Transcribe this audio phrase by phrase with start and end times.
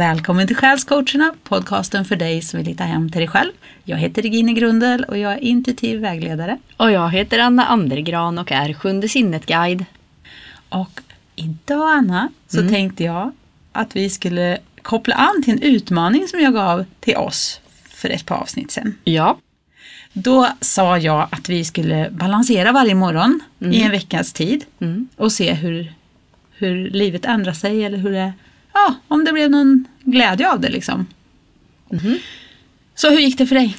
[0.00, 3.50] Välkommen till Själscoacherna, podcasten för dig som vill hitta hem till dig själv.
[3.84, 6.58] Jag heter Regine Grundel och jag är intuitiv vägledare.
[6.76, 9.84] Och jag heter Anna Andergran och är Sjunde sinnet-guide.
[10.68, 11.00] Och
[11.36, 13.32] idag Anna så tänkte jag
[13.72, 18.26] att vi skulle koppla an till en utmaning som jag gav till oss för ett
[18.26, 18.94] par avsnitt sedan.
[19.04, 19.38] Ja.
[20.12, 25.08] Då sa jag att vi skulle balansera varje morgon i en veckas tid Mm.
[25.16, 25.92] och se hur,
[26.52, 28.32] hur livet ändrar sig eller hur det,
[28.86, 31.06] ja, om det blev någon glädje av det liksom.
[31.90, 32.18] Mhm.
[32.94, 33.76] Så hur gick det för dig?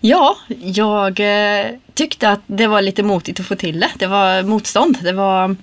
[0.00, 3.90] Ja, jag eh, tyckte att det var lite motigt att få till det.
[3.98, 4.98] Det var motstånd.
[5.02, 5.56] Det var,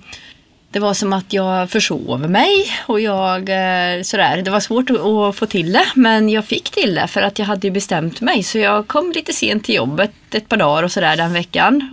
[0.71, 4.41] det var som att jag försov mig och jag eh, sådär.
[4.41, 7.40] Det var svårt att, att få till det men jag fick till det för att
[7.40, 8.43] jag hade ju bestämt mig.
[8.43, 11.90] Så jag kom lite sent till jobbet ett par dagar och sådär den veckan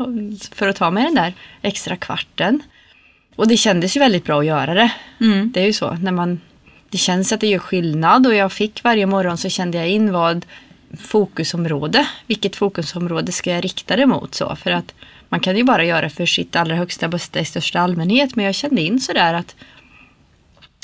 [0.55, 2.63] för att ta mig den där extra kvarten.
[3.37, 4.91] Och det kändes ju väldigt bra att göra det.
[5.21, 5.53] Mm.
[5.53, 6.41] Det är ju så när man
[6.91, 10.13] det känns att det gör skillnad och jag fick varje morgon så kände jag in
[10.13, 10.47] vad
[10.99, 14.95] fokusområde, vilket fokusområde ska jag rikta det mot så för att
[15.29, 18.55] man kan ju bara göra för sitt allra högsta bästa i största allmänhet men jag
[18.55, 19.57] kände in sådär att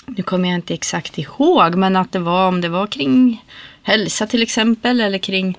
[0.06, 3.44] nu kommer jag inte exakt ihåg men att det var om det var kring
[3.82, 5.58] hälsa till exempel eller kring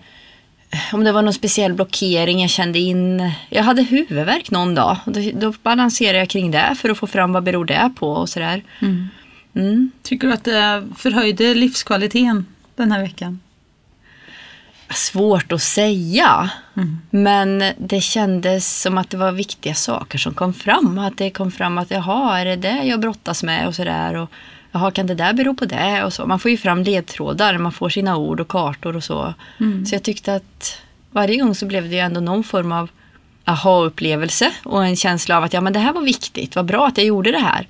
[0.93, 3.31] om det var någon speciell blockering jag kände in.
[3.49, 7.07] Jag hade huvudvärk någon dag och då, då balanserade jag kring det för att få
[7.07, 8.63] fram vad beror det på och sådär.
[8.81, 9.07] Mm.
[10.01, 13.39] Tycker du att det förhöjde livskvaliteten den här veckan?
[14.89, 16.49] Svårt att säga.
[17.09, 20.97] Men det kändes som att det var viktiga saker som kom fram.
[20.99, 24.13] Att det kom fram att jaha, är det det jag brottas med och sådär.
[24.13, 24.31] Och
[24.71, 26.03] jaha, kan det där bero på det?
[26.03, 26.25] Och så.
[26.25, 29.33] Man får ju fram ledtrådar, man får sina ord och kartor och så.
[29.87, 32.89] Så jag tyckte att varje gång så blev det ju ändå någon form av
[33.47, 36.97] aha-upplevelse och en känsla av att ja men det här var viktigt, vad bra att
[36.97, 37.67] jag gjorde det här.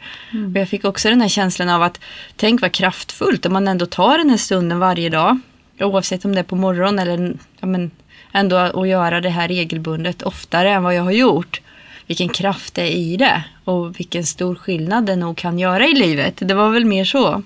[0.52, 2.00] Och jag fick också den här känslan av att
[2.36, 5.40] tänk vad kraftfullt om man ändå tar den här stunden varje dag.
[5.80, 7.92] Oavsett om det är på morgonen eller ja, men
[8.32, 11.62] ändå att göra det här regelbundet oftare än vad jag har gjort.
[12.08, 15.94] Vilken kraft det är i det och vilken stor skillnad det nog kan göra i
[15.94, 16.34] livet.
[16.40, 17.44] Det var väl mer så.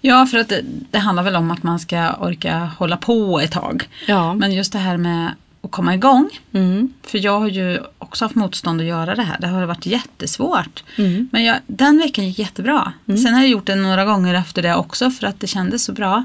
[0.00, 0.60] Ja, för att det,
[0.90, 3.88] det handlar väl om att man ska orka hålla på ett tag.
[4.06, 4.34] Ja.
[4.34, 5.30] Men just det här med
[5.62, 6.30] att komma igång.
[6.52, 6.92] Mm.
[7.02, 9.36] För jag har ju också haft motstånd att göra det här.
[9.40, 10.84] Det har varit jättesvårt.
[10.96, 11.28] Mm.
[11.32, 12.92] Men jag, den veckan gick jättebra.
[13.06, 15.92] Sen har jag gjort det några gånger efter det också för att det kändes så
[15.92, 16.24] bra.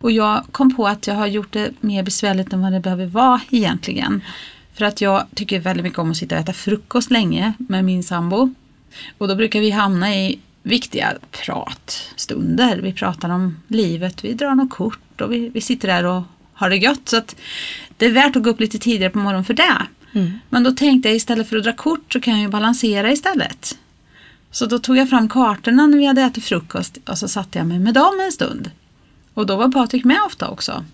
[0.00, 3.06] Och jag kom på att jag har gjort det mer besvärligt än vad det behöver
[3.06, 4.22] vara egentligen.
[4.74, 8.02] För att jag tycker väldigt mycket om att sitta och äta frukost länge med min
[8.02, 8.54] sambo.
[9.18, 12.78] Och då brukar vi hamna i viktiga pratstunder.
[12.78, 16.22] Vi pratar om livet, vi drar något kort och vi, vi sitter där och
[16.52, 17.08] har det gött.
[17.08, 17.36] Så att
[17.98, 19.86] det är värt att gå upp lite tidigare på morgonen för det.
[20.48, 23.78] Men då tänkte jag istället för att dra kort så kan jag ju balansera istället.
[24.50, 27.66] Så då tog jag fram kartorna när vi hade ätit frukost och så satte jag
[27.66, 28.70] mig med dem en stund.
[29.34, 30.84] Och då var Patrik med ofta också.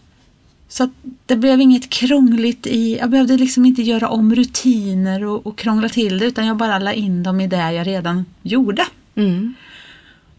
[0.69, 0.91] Så
[1.27, 5.89] det blev inget krångligt i, jag behövde liksom inte göra om rutiner och, och krångla
[5.89, 8.87] till det utan jag bara la in dem i det jag redan gjorde.
[9.15, 9.55] Mm.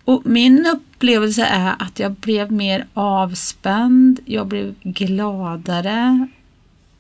[0.04, 6.28] Och min upplevelse är att jag blev mer avspänd, jag blev gladare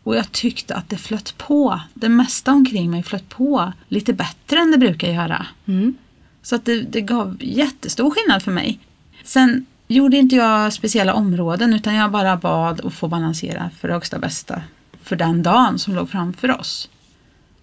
[0.05, 1.79] och jag tyckte att det flöt på.
[1.93, 5.45] Det mesta omkring mig flöt på lite bättre än det brukar göra.
[5.65, 5.95] Mm.
[6.41, 8.79] Så att det, det gav jättestor skillnad för mig.
[9.23, 13.93] Sen gjorde inte jag speciella områden utan jag bara bad att få balansera för det
[13.93, 14.61] högsta bästa
[15.03, 16.89] för den dagen som låg framför oss.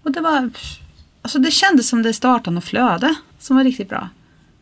[0.03, 0.51] Och det var,
[1.23, 4.09] alltså det kändes som det startade och flöde som var riktigt bra.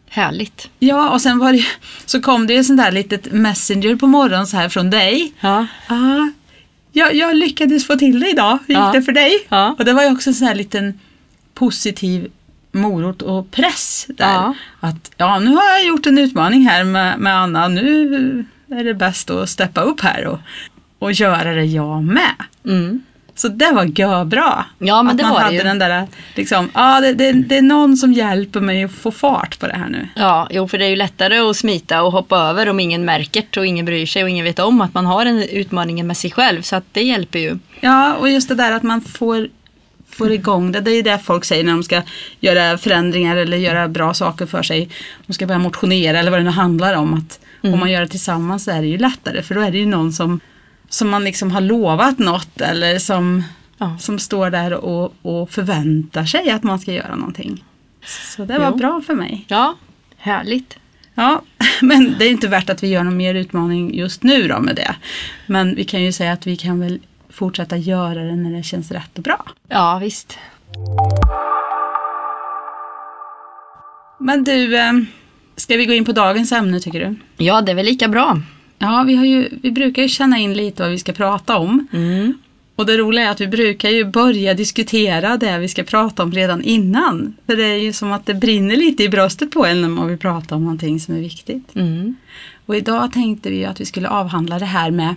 [0.09, 0.71] Härligt.
[0.79, 1.65] Ja, och sen var det,
[2.07, 5.33] så kom det ju sånt där litet messenger på morgonen så här från dig.
[5.41, 5.67] Ja.
[5.89, 6.29] Ah,
[6.93, 8.59] jag, jag lyckades få till det idag.
[8.67, 8.93] Hur gick Ja.
[8.95, 9.33] det för dig?
[9.49, 9.75] Ja.
[9.79, 10.99] Och det var ju också en sån här liten
[11.55, 12.31] positiv
[12.73, 14.33] morot och press där.
[14.35, 14.55] Ja.
[14.81, 17.69] Att ja, nu har jag gjort en utmaning här med, med Anna.
[17.69, 20.39] Nu är det bäst att steppa upp här och,
[20.99, 22.35] och göra det jag med.
[22.65, 23.03] Mm.
[23.35, 24.65] Så det var görbra.
[24.79, 25.63] Ja, men att det man var det hade ju.
[25.63, 29.59] den där, liksom, ja det, det, det är någon som hjälper mig att få fart
[29.59, 30.09] på det här nu.
[30.15, 33.45] Ja, jo, för det är ju lättare att smita och hoppa över om ingen märker
[33.51, 36.17] det och ingen bryr sig och ingen vet om att man har en utmaning med
[36.17, 36.63] sig själv.
[36.63, 37.59] Så att det hjälper ju.
[37.81, 39.49] Ja, och just det där att man får,
[40.09, 40.81] får igång det.
[40.81, 42.03] Det är ju det folk säger när de ska
[42.41, 44.89] göra förändringar eller göra bra saker för sig.
[45.27, 47.15] De ska börja motionera eller vad det nu handlar om.
[47.15, 49.79] Att Om man gör det tillsammans så är det ju lättare för då är det
[49.79, 50.41] ju någon som,
[50.91, 53.43] som man liksom har lovat något eller som,
[53.79, 53.99] Ja.
[53.99, 57.65] som står där och, och förväntar sig att man ska göra någonting.
[58.37, 58.77] Så det var Jo.
[58.77, 59.45] bra för mig.
[59.49, 59.75] Ja,
[60.17, 60.77] härligt.
[61.15, 61.43] Ja,
[61.83, 64.77] men det är inte värt att vi gör någon mer utmaning just nu då med
[64.77, 64.95] det.
[65.47, 67.01] Men vi kan ju säga att vi kan väl
[67.31, 69.45] fortsätta göra det när det känns rätt och bra.
[69.69, 70.39] Ja, visst.
[74.19, 74.93] Men du, eh,
[75.57, 77.17] Ska vi gå in på dagens ämne tycker du?
[77.45, 78.41] Ja, det är väl lika bra.
[78.83, 81.87] Ja, vi, har ju, vi brukar ju känna in lite vad vi ska prata om.
[81.93, 82.35] Mm.
[82.77, 86.33] Och det roliga är att vi brukar ju börja diskutera det vi ska prata om
[86.33, 87.37] redan innan.
[87.47, 90.09] För det är ju som att det brinner lite i bröstet på en när man
[90.09, 91.77] vill prata om någonting som är viktigt.
[91.77, 92.17] Mm.
[92.67, 95.15] Och idag tänkte vi att vi skulle avhandla det här med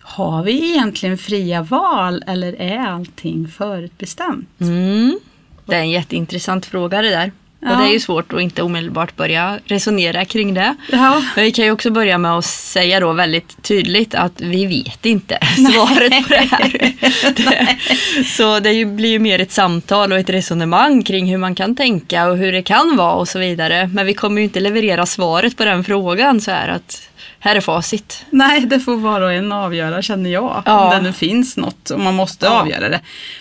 [0.00, 4.60] Har vi egentligen fria val eller är allting förutbestämt?
[4.60, 5.18] Mm.
[5.66, 7.32] Det är en jätteintressant fråga det där.
[7.64, 7.70] Ja.
[7.70, 10.76] Och det är ju svårt att inte omedelbart börja resonera kring det.
[10.92, 14.66] Ja, Men vi kan ju också börja med att säga då väldigt tydligt att vi
[14.66, 16.94] vet inte svaret på det här.
[17.36, 17.76] Det,
[18.24, 22.26] så det blir ju mer ett samtal och ett resonemang kring hur man kan tänka
[22.26, 23.90] och hur det kan vara och så vidare.
[23.94, 27.08] Men vi kommer ju inte leverera svaret på den frågan så här att
[27.44, 28.24] här är facit.
[28.30, 30.62] nej det får var och en avgöra känner jag.
[30.66, 30.84] Ja.
[30.84, 32.60] Om det nu finns något och man måste Ja.
[32.60, 33.00] avgöra det.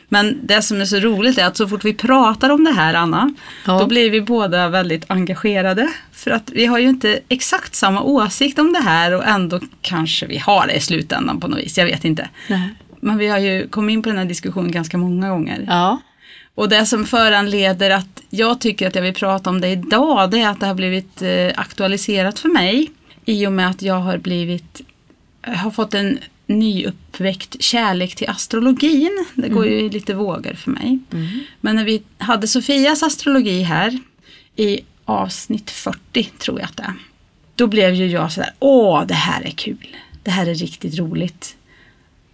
[0.09, 2.93] Men det som är så roligt är att så fort vi pratar om det här
[2.93, 3.33] Anna,
[3.65, 3.79] Ja.
[3.79, 5.89] då blir vi båda väldigt engagerade.
[6.11, 10.25] För att vi har ju inte exakt samma åsikt om det här och ändå kanske
[10.25, 12.29] vi har det i slutändan på något vis, jag vet inte.
[12.99, 15.65] Men vi har ju kommit in på den här diskussionen ganska många gånger.
[15.67, 16.01] Ja.
[16.55, 20.41] Och det som föranleder att jag tycker att jag vill prata om det idag, det
[20.41, 22.91] är att det har blivit eh, aktualiserat för mig
[23.25, 24.81] i och med att jag har blivit,
[25.41, 29.25] har fått en nyuppväckt kärlek till astrologin.
[29.35, 30.99] Det går ju i lite vågor för mig.
[31.61, 33.99] Men när vi hade Sofias astrologi här
[34.55, 36.93] i avsnitt 40 tror jag att det är.
[37.55, 39.95] Då blev ju jag sådär, åh det här är kul.
[40.23, 41.55] Det här är riktigt roligt.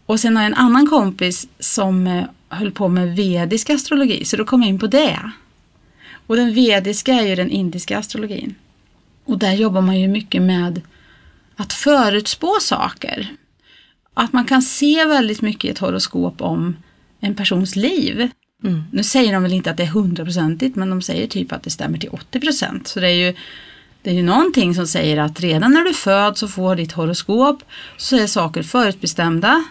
[0.05, 4.37] Och sen har jag en annan kompis som eh, höll på med vedisk astrologi, så
[4.37, 5.31] då kom jag in på det.
[6.27, 8.55] Och den vediska är ju den indiska astrologin.
[9.27, 10.81] Och där jobbar man ju mycket med
[11.55, 13.27] att förutspå saker.
[14.13, 16.75] Att man kan se väldigt mycket i ett horoskop om
[17.19, 18.29] en persons liv.
[18.63, 18.83] Mm.
[18.91, 21.69] Nu säger de väl inte att det är hundraprocentigt, men de säger typ att det
[21.69, 22.87] stämmer till 80 procent.
[22.87, 23.35] Så det är ju
[24.01, 27.63] det är ju någonting som säger att redan när du föds och får ditt horoskop
[27.97, 29.63] så är saker förutbestämda.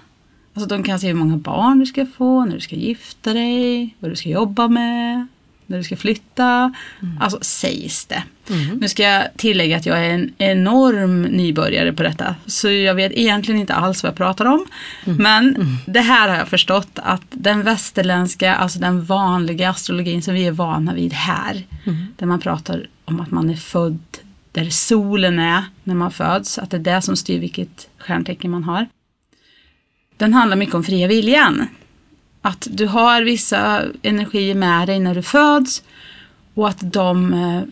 [0.54, 3.96] Alltså de kan se hur många barn du ska få, när du ska gifta dig,
[3.98, 5.26] vad du ska jobba med,
[5.66, 6.74] när du ska flytta.
[7.20, 8.22] Alltså sägs det.
[8.80, 12.34] Nu ska jag tillägga att jag är en enorm nybörjare på detta.
[12.46, 14.66] Så jag vet egentligen inte alls vad jag pratar om.
[15.04, 20.46] Men det här har jag förstått att den västerländska, alltså den vanliga astrologin som vi
[20.46, 21.62] är vana vid här.
[22.16, 23.98] Där man pratar om att man är född
[24.52, 26.58] där solen är när man föds.
[26.58, 28.86] Att det är det som styr vilket stjärntecken man har.
[30.16, 31.66] Den handlar mycket om fria viljan.
[32.46, 35.82] Att du har vissa energier med dig när du föds
[36.54, 37.62] och att de, eh,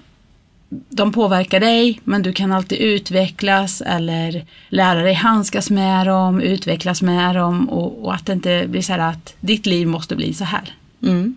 [0.69, 7.03] de påverkar dig men du kan alltid utvecklas eller lära dig handskas med dem, utvecklas
[7.03, 10.35] med dem och, och att det inte blir så här att ditt liv måste bli
[10.35, 10.75] så här.
[11.03, 11.37] Mm.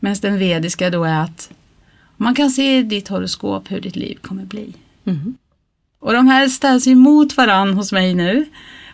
[0.00, 1.50] Medan den vediska då är att
[2.16, 4.74] man kan se i ditt horoskop hur ditt liv kommer bli.
[5.04, 5.36] Mm.
[5.98, 8.44] Och de här ställs ju mot varann hos mig nu.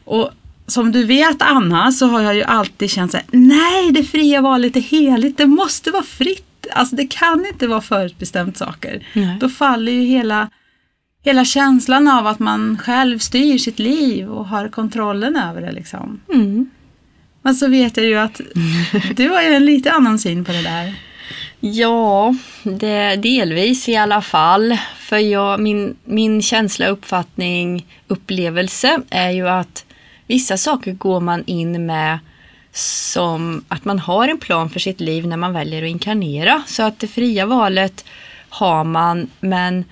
[0.04, 0.30] Och
[0.69, 4.41] som du vet Anna så har jag ju alltid känt så här, nej det fria
[4.41, 6.67] valet är heligt, det måste vara fritt.
[6.73, 9.06] Alltså det kan inte vara förutbestämt saker.
[9.12, 9.37] Nej.
[9.41, 10.50] Då faller ju hela,
[11.25, 16.20] hela känslan av att man själv styr sitt liv och har kontrollen över det liksom.
[16.32, 16.71] Mm.
[17.42, 18.40] Men så vet jag ju att
[19.16, 20.95] du har ju en lite annan syn på det där.
[21.61, 24.78] Ja, det, delvis i alla fall.
[24.99, 29.85] För jag, min, min känsla, uppfattning, upplevelse är ju att
[30.28, 32.18] vissa saker går man in med
[32.73, 36.62] som att man har en plan för sitt liv när man väljer att inkarnera.
[36.66, 38.04] Så att det fria valet
[38.49, 39.85] har man, men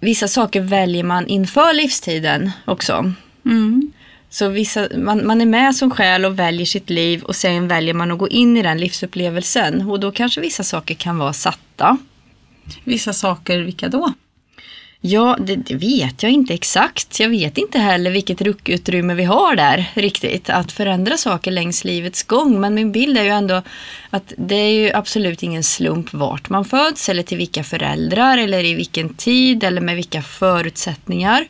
[0.00, 3.12] vissa saker väljer man inför livstiden också.
[3.44, 3.92] Mm.
[4.30, 7.94] Så vissa, man, man är med som själ och väljer sitt liv och sen väljer
[7.94, 9.90] man att gå in i den livsupplevelsen.
[9.90, 11.96] Och då kanske vissa saker kan vara satta.
[12.84, 14.12] Vissa saker, vilka då?
[15.02, 17.20] Ja, det, det vet jag inte exakt.
[17.20, 20.50] Jag vet inte heller vilket ruckutrymme vi har där riktigt.
[20.50, 22.60] Att förändra saker längs livets gång.
[22.60, 23.62] Men min bild är ju ändå
[24.10, 28.64] att det är ju absolut ingen slump vart man föds eller till vilka föräldrar eller
[28.64, 31.46] i vilken tid eller med vilka förutsättningar.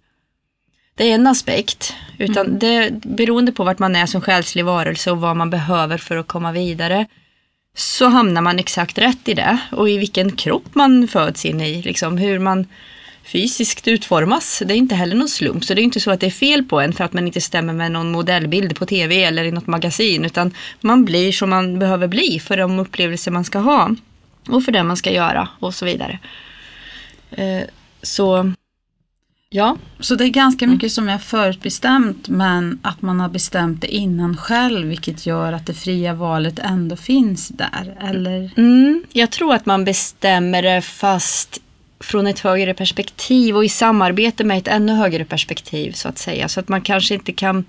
[0.94, 1.94] Det är en aspekt.
[2.18, 6.16] Utan det, beroende på vart man är som själslig varelse och vad man behöver för
[6.16, 7.06] att komma vidare
[7.74, 9.58] så hamnar man exakt rätt i det.
[9.72, 11.82] Och i vilken kropp man föds in i.
[11.82, 12.66] Liksom, hur man
[13.32, 14.62] fysiskt utformas.
[14.66, 15.64] Det är inte heller någon slump.
[15.64, 17.40] Så det är inte så att det är fel på en för att man inte
[17.40, 20.24] stämmer med någon modellbild på tv eller i något magasin.
[20.24, 23.90] Utan man blir som man behöver bli för de upplevelser man ska ha.
[24.48, 26.18] Och för det man ska göra och så vidare.
[27.30, 27.62] Eh,
[28.02, 28.52] så
[29.50, 33.94] ja, Så det är ganska mycket som är förutbestämt men att man har bestämt det
[33.94, 37.96] innan själv vilket gör att det fria valet ändå finns där.
[38.00, 38.50] Eller?
[38.56, 41.60] Mm, jag tror att man bestämmer det fast
[42.00, 46.48] från ett högre perspektiv och i samarbete med ett ännu högre perspektiv så att säga.
[46.48, 47.64] Så att man kanske inte kan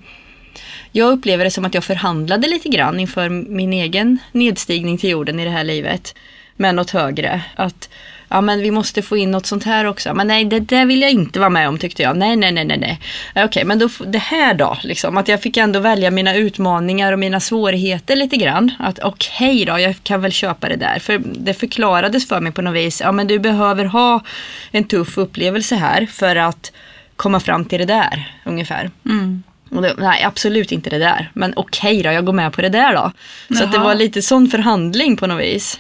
[0.92, 5.40] jag upplever det som att jag förhandlade lite grann inför min egen nedstigning till jorden
[5.40, 6.16] i det här livet
[6.56, 7.42] med något högre.
[7.56, 7.90] Att
[8.32, 10.14] ja men vi måste få in något sånt här också.
[10.14, 12.18] Men nej, det där vill jag inte vara med om tyckte jag.
[12.18, 13.00] Nej, nej, nej, nej, nej.
[13.32, 15.18] Okej, okay, men då, det här då, liksom.
[15.18, 18.72] Att jag fick ändå välja mina utmaningar och mina svårigheter lite grann.
[18.80, 21.00] Att okej okay då, jag kan väl köpa det där.
[21.00, 23.02] För det förklarades för mig på något vis.
[23.02, 24.24] Ja, men du behöver ha
[24.72, 26.72] en tuff upplevelse här för att
[27.16, 28.92] komma fram till det där, ungefär.
[29.06, 29.44] Mm.
[29.70, 31.32] Det, nej, absolut inte det där.
[31.34, 33.12] Men okej okay då, jag går med på det där då.
[33.58, 35.80] Så det var lite sån förhandling på något vis.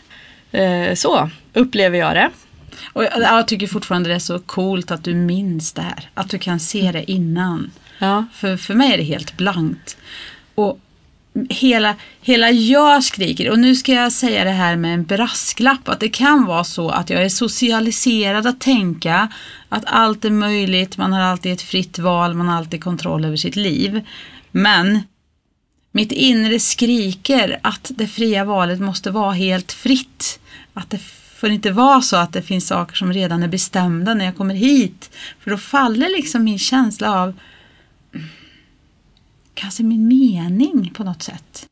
[0.52, 2.30] Eh, så upplever jag det.
[2.94, 6.10] Och jag, jag, tycker fortfarande det är så coolt att du minns det här.
[6.14, 7.72] Att du kan se det innan.
[8.00, 8.26] Ja.
[8.34, 9.98] För, för mig är det helt blankt.
[10.56, 10.80] Och
[11.50, 16.00] hela, hela jag skriker, och nu ska jag säga det här med en brasklapp, att
[16.00, 19.28] det kan vara så att jag är socialiserad att tänka
[19.70, 23.38] att allt är möjligt, man har alltid ett fritt val, man har alltid kontroll över
[23.38, 24.02] sitt liv.
[24.52, 25.00] Men
[25.92, 30.40] mitt inre skriker att det fria valet måste vara helt fritt.
[30.74, 31.00] Att det
[31.42, 34.56] får inte vara så att det finns saker som redan är bestämda när jag kommer
[34.56, 35.12] hit.
[35.40, 37.34] För då faller liksom min känsla av
[39.54, 41.68] kanske min mening på något sätt.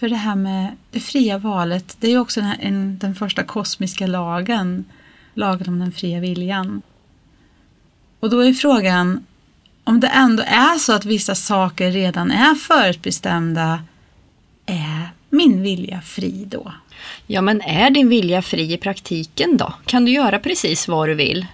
[0.00, 3.44] För det här med det fria valet, det är ju också den, en, den första
[3.44, 4.84] kosmiska lagen,
[5.34, 6.82] lagen om den fria viljan.
[8.20, 9.24] Och då är frågan,
[9.84, 13.82] om det ändå är så att vissa saker redan är förutbestämda,
[14.66, 16.72] är min vilja fri då?
[17.26, 19.74] Ja, men är din vilja fri i praktiken då?
[19.84, 21.46] Kan du göra precis vad du vill?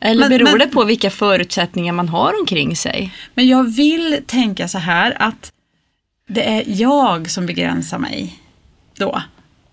[0.00, 3.14] Eller men, beror men, det på vilka förutsättningar man har omkring sig?
[3.34, 5.52] Men jag vill tänka så här att
[6.28, 8.42] det är jag som begränsar mig
[8.96, 9.22] då.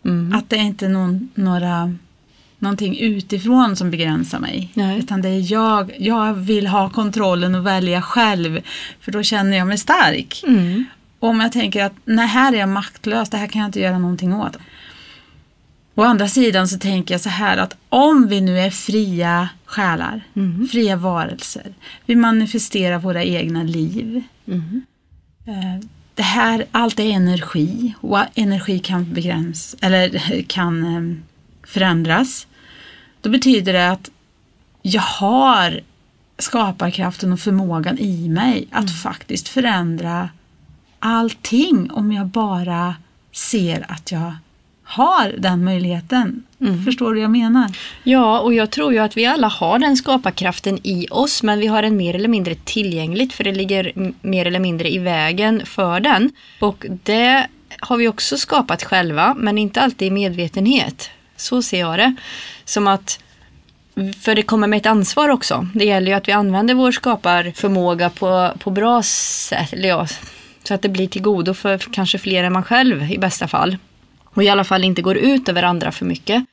[0.05, 0.35] Mm.
[0.35, 1.95] Att det är inte någon, några,
[2.65, 4.71] någonting utifrån som begränsar mig.
[4.73, 4.99] Nej.
[4.99, 8.61] Utan det är jag, jag vill ha kontrollen och välja själv.
[9.01, 10.43] För då känner jag mig stark.
[10.47, 10.85] Mm.
[11.19, 13.99] Om jag tänker att nej, här är jag maktlös, det här kan jag inte göra
[13.99, 14.57] någonting åt.
[15.95, 20.21] Å andra sidan så tänker jag så här att om vi nu är fria själar,
[20.35, 20.67] mm.
[20.67, 21.73] fria varelser,
[22.05, 24.23] vi manifesterar våra egna liv.
[24.47, 24.81] Mm.
[26.15, 31.23] Det här, allt är energi och energi kan begränsas eller kan ehm,
[31.63, 32.47] förändras.
[33.25, 34.09] Då betyder det att
[34.81, 35.79] jag har
[36.37, 38.93] skaparkraften och förmågan i mig att mm.
[38.93, 40.29] faktiskt förändra
[40.99, 42.95] allting om jag bara
[43.31, 44.33] ser att jag
[44.83, 46.43] har den möjligheten.
[46.61, 46.83] Mm.
[46.83, 47.77] Förstår du vad jag menar?
[48.03, 51.67] Ja, och jag tror ju att vi alla har den skaparkraften i oss men vi
[51.67, 53.91] har den mer eller mindre tillgängligt för det ligger
[54.21, 56.31] mer eller mindre i vägen för den.
[56.59, 57.47] Och det
[57.79, 61.09] har vi också skapat själva men inte alltid i medvetenhet.
[61.37, 62.15] Så ser jag det.
[62.65, 63.19] Som att
[64.21, 65.67] för det kommer med ett ansvar också.
[65.73, 69.73] Det gäller ju att vi använder vår skaparförmåga på, på bra sätt.
[69.73, 70.07] Eller ja,
[70.63, 73.77] så att det blir till godo för kanske fler än man själv i bästa fall.
[74.23, 76.45] Och i alla fall inte går ut över andra för mycket.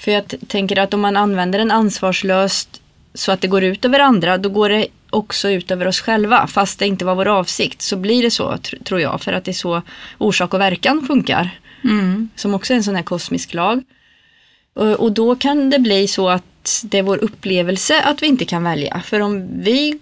[0.00, 2.80] För jag tänker att om man använder den ansvarslöst
[3.14, 6.46] så att det går ut över andra, då går det också ut över oss själva.
[6.46, 9.20] Fast det inte var vår avsikt så blir det så, tror jag.
[9.20, 9.82] För att det är så
[10.18, 11.50] orsak och verkan funkar.
[11.84, 12.28] Mm.
[12.36, 13.82] Som också är en sån här kosmisk lag.
[14.74, 18.44] Och, och då kan det bli så att det är vår upplevelse att vi inte
[18.44, 19.02] kan välja.
[19.04, 19.98] För om vi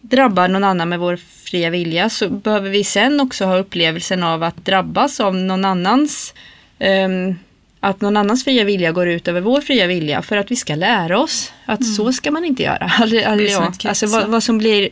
[0.00, 4.42] drabbar någon annan med vår fria vilja så behöver vi sen också ha upplevelsen av
[4.42, 6.34] att drabbas av någon annans
[6.78, 7.36] um,
[7.80, 10.74] att någon annans fria vilja går ut över vår fria vilja för att vi ska
[10.74, 11.92] lära oss att mm.
[11.92, 12.92] så ska man inte göra.
[13.00, 14.88] Alltså, ja, alltså vad, vad, som blir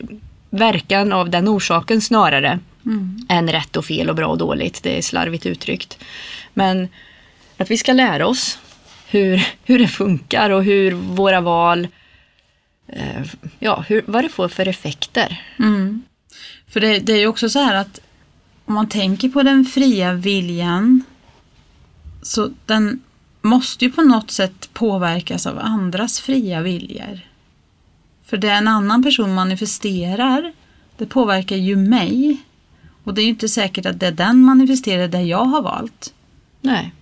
[0.49, 3.25] verkan av den orsaken snarare mm.
[3.29, 4.83] än rätt och fel och bra och dåligt.
[4.83, 5.97] Det är slarvigt uttryckt.
[6.53, 6.87] Men
[7.57, 8.59] att vi ska lära oss
[9.11, 11.87] hur, hur det funkar och hur våra val,
[12.87, 13.23] eh,
[13.59, 15.41] ja, hur, vad det får för effekter.
[15.59, 16.01] Mm.
[16.67, 17.99] För det, det är ju också så här att
[18.65, 21.03] om man tänker på den fria viljan
[22.21, 23.01] så den
[23.41, 27.19] måste ju på något sätt påverkas av andras fria viljor.
[28.25, 30.53] För det en annan person manifesterar,
[30.97, 32.37] det påverkar ju mig.
[33.03, 36.13] Och det är ju inte säkert att det är den manifesterar det jag har valt.
[36.61, 36.93] Nej.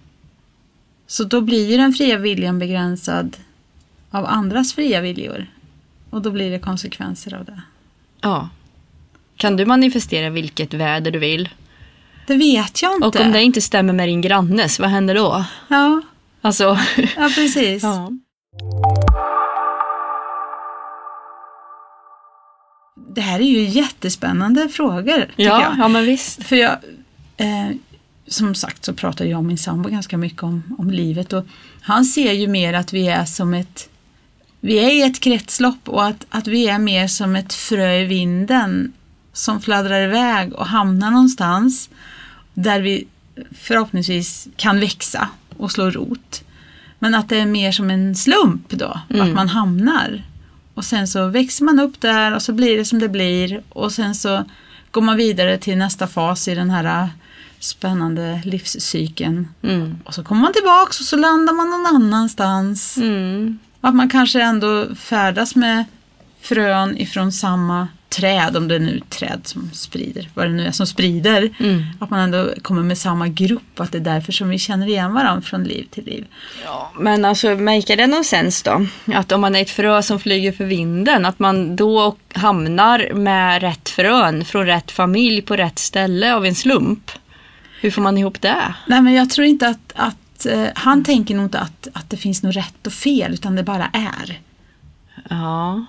[1.09, 3.37] Så då blir ju den fria viljan begränsad
[4.11, 5.47] av andras fria viljor.
[6.09, 7.61] Och då blir det konsekvenser av det.
[8.21, 8.49] Ja.
[9.35, 11.49] Kan du manifestera vilket väder du vill?
[12.27, 13.07] Det vet jag inte.
[13.07, 15.45] Och om det inte stämmer med din grannes, vad händer då?
[15.67, 16.01] Ja,
[16.41, 16.77] alltså.
[17.15, 17.83] ja precis.
[17.89, 18.11] Ja.
[23.15, 25.31] Det här är ju jättespännande frågor.
[25.35, 25.75] Ja, jag.
[25.77, 26.43] ja, men visst.
[26.43, 26.71] För jag,
[27.37, 27.69] eh,
[28.29, 31.45] som sagt så pratar jag och min sambo ganska mycket om, om livet och
[31.81, 33.89] han ser ju mer att vi är som ett
[34.62, 38.05] vi är i ett kretslopp och att, att vi är mer som ett frö i
[38.05, 38.93] vinden
[39.33, 41.89] som fladdrar iväg och hamnar någonstans
[42.53, 43.07] där vi
[43.51, 46.43] förhoppningsvis kan växa och slå rot.
[47.00, 49.21] Men att det är mer som en slump då, Mm.
[49.21, 50.24] att man hamnar.
[50.74, 53.91] Och sen så växer man upp där och så blir det som det blir och
[53.91, 54.45] sen så
[54.91, 57.09] går man vidare till nästa fas i den här
[57.59, 59.47] spännande livscykeln.
[59.63, 59.99] Mm.
[60.05, 62.97] Och så kommer man tillbaks och så landar man någon annanstans.
[62.97, 63.59] Mm.
[63.81, 65.85] Att man kanske ändå färdas med
[66.41, 70.71] frön ifrån samma träd, om det är nu träd som sprider, vad det nu är
[70.71, 71.49] som sprider.
[71.59, 71.83] Mm.
[71.99, 75.13] Att man ändå kommer med samma grupp, att det är därför som vi känner igen
[75.13, 76.25] varandra från liv till liv.
[76.65, 78.85] Ja, men alltså make det någon sens då?
[79.13, 83.61] Att om man är ett frö som flyger för vinden, att man då hamnar med
[83.61, 87.11] rätt frön från rätt familj på rätt ställe av en slump.
[87.81, 88.74] Hur får man ihop det?
[88.88, 92.17] Nej men jag tror inte att, att eh, han tänker nog inte att, att det
[92.17, 94.39] finns något rätt och fel, utan det bara är.
[95.29, 95.86] Ja.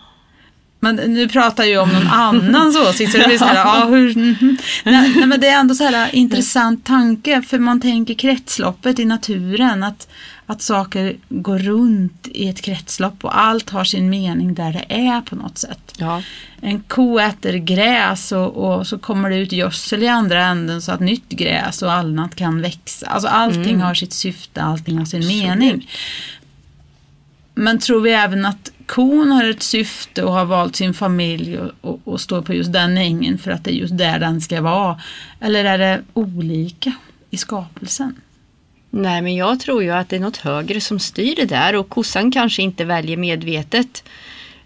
[0.81, 4.15] Men nu pratar jag om någon annans åsikt, så det blir så här, ja, hur,
[4.15, 4.57] mhm.
[4.85, 9.05] nej, nej, men det är ändå så här intressant tanke, för man tänker kretsloppet i
[9.05, 10.09] naturen, att,
[10.51, 15.21] att saker går runt i ett kretslopp och allt har sin mening där det är
[15.21, 15.93] på något sätt.
[15.97, 16.23] Ja.
[16.61, 20.93] En ko äter gräs och, och så kommer det ut gödsel i andra änden så
[20.93, 23.07] att nytt gräs och annat kan växa.
[23.07, 25.91] Alltså allting har sitt syfte, allting har sin mening.
[27.55, 31.71] Men tror vi även att kon har ett syfte och har valt sin familj och,
[31.81, 34.61] och, och står på just den ängen för att det är just där den ska
[34.61, 35.01] vara?
[35.41, 36.93] Eller är det olika
[37.31, 38.15] i skapelsen?
[38.91, 41.89] Nej, men jag tror ju att det är något högre som styr det där och
[41.89, 44.05] kossan kanske inte väljer medvetet.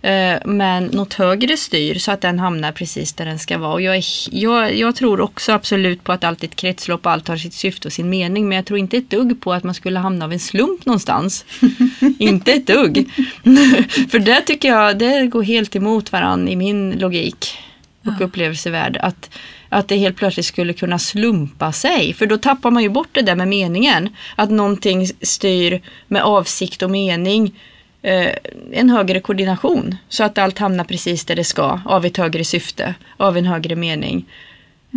[0.02, 3.72] Eh, Men något högre styr så att den hamnar precis där den ska vara.
[3.72, 7.12] Och jag, är, jag, jag tror också absolut på att allt är ett kretslopp och
[7.12, 8.48] allt har sitt syfte och sin mening.
[8.48, 11.44] Men jag tror inte ett dugg på att man skulle hamna av en slump någonstans.
[12.18, 13.08] inte ett dugg.
[14.10, 17.58] För det tycker jag, det går helt emot varann i min logik
[18.06, 18.24] och Ja.
[18.24, 18.96] upplevelsevärld.
[18.96, 19.30] Att,
[19.74, 22.12] att det helt plötsligt skulle kunna slumpa sig.
[22.14, 24.08] För då tappar man ju bort det där med meningen.
[24.36, 27.54] Att någonting styr med avsikt och mening.
[28.02, 28.28] Eh,
[28.72, 29.96] en högre koordination.
[30.08, 31.80] Så att allt hamnar precis där det ska.
[31.84, 32.94] Av ett högre syfte.
[33.16, 34.24] Av en högre mening.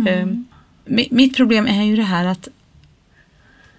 [0.06, 0.26] Eh,
[0.86, 2.48] Mi- Mitt problem är ju det här att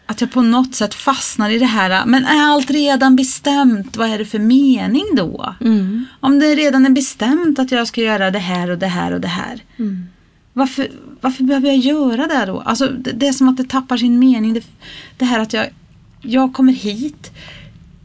[0.05, 4.09] att jag på något sätt fastnar i det här, men är allt redan bestämt, vad
[4.09, 5.55] är det för mening då?
[5.61, 9.11] mm, Om det redan är bestämt att jag ska göra det här och det här
[9.11, 9.59] och det här.
[9.79, 10.07] mm,
[10.59, 10.87] Varför,
[11.21, 12.59] varför behöver jag göra det då?
[12.59, 14.53] Alltså, det, det är som att det tappar sin mening.
[14.53, 14.63] Det,
[15.17, 15.67] det här att jag,
[16.21, 17.31] jag kommer hit,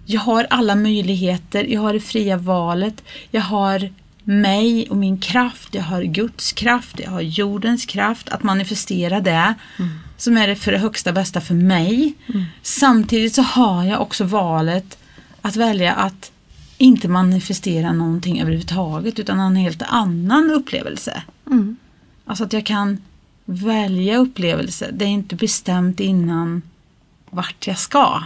[0.06, 3.90] jag har alla möjligheter, jag har det fria valet, jag har
[4.24, 9.54] mig och min kraft, jag har Guds kraft, jag har jordens kraft, att manifestera det
[10.16, 12.14] som är det för det högsta bästa för mig.
[12.62, 14.98] Samtidigt så har jag också valet
[15.42, 16.30] att välja att
[16.78, 21.22] inte manifestera någonting överhuvudtaget utan en helt annan upplevelse.
[21.46, 21.76] mm.
[22.26, 22.98] Alltså att jag kan
[23.44, 24.90] välja upplevelse.
[24.92, 26.62] Det är inte bestämt innan
[27.30, 28.22] vart jag ska.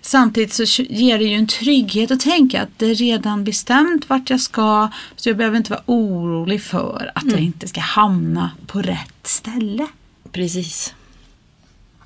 [0.00, 4.30] Samtidigt så ger det ju en trygghet att tänka att det är redan bestämt vart
[4.30, 4.88] jag ska.
[5.16, 9.86] Så jag behöver inte vara orolig för att jag inte ska hamna på rätt ställe.
[10.32, 10.94] Precis.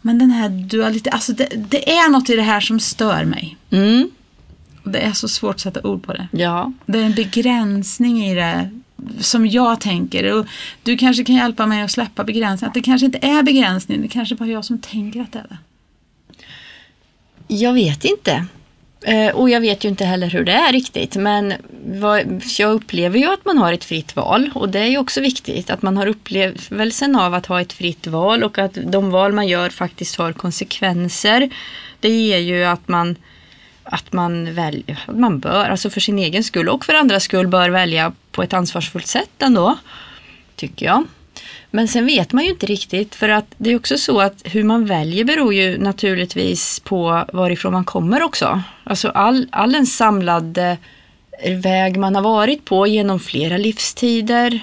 [0.02, 3.56] Men den här dualiteten, alltså det, det är något i det här som stör mig.
[3.70, 4.10] Mm,
[4.84, 6.28] Det är så svårt att sätta ord på det.
[6.32, 6.72] ja.
[6.86, 8.70] Det är en begränsning i det
[9.20, 10.34] som jag tänker.
[10.34, 10.46] Och
[10.82, 12.68] du kanske kan hjälpa mig att släppa begränsningen.
[12.68, 15.38] Att det kanske inte är begränsning, det kanske bara är jag som tänker att det
[15.38, 15.58] är det.
[17.48, 18.46] Jag vet inte.
[19.06, 21.16] Eh, och jag vet ju inte heller hur det är riktigt.
[21.16, 21.54] Men
[21.86, 24.50] vad, jag upplever ju att man har ett fritt val.
[24.54, 28.06] Och det är ju också viktigt att man har upplevelsen av att ha ett fritt
[28.06, 31.50] val och att de val man gör faktiskt har konsekvenser.
[32.00, 33.16] Det ger ju att man
[33.86, 37.48] att man väljer, att man bör, alltså för sin egen skull och för andras skull
[37.48, 39.78] bör välja på ett ansvarsfullt sätt ändå.
[40.56, 41.04] Tycker jag.
[41.70, 44.64] Men sen vet man ju inte riktigt för att det är också så att hur
[44.64, 48.62] man väljer beror ju naturligtvis på varifrån man kommer också.
[48.84, 50.76] Alltså all, all en samlad eh,
[51.56, 54.60] väg man har varit på genom flera livstider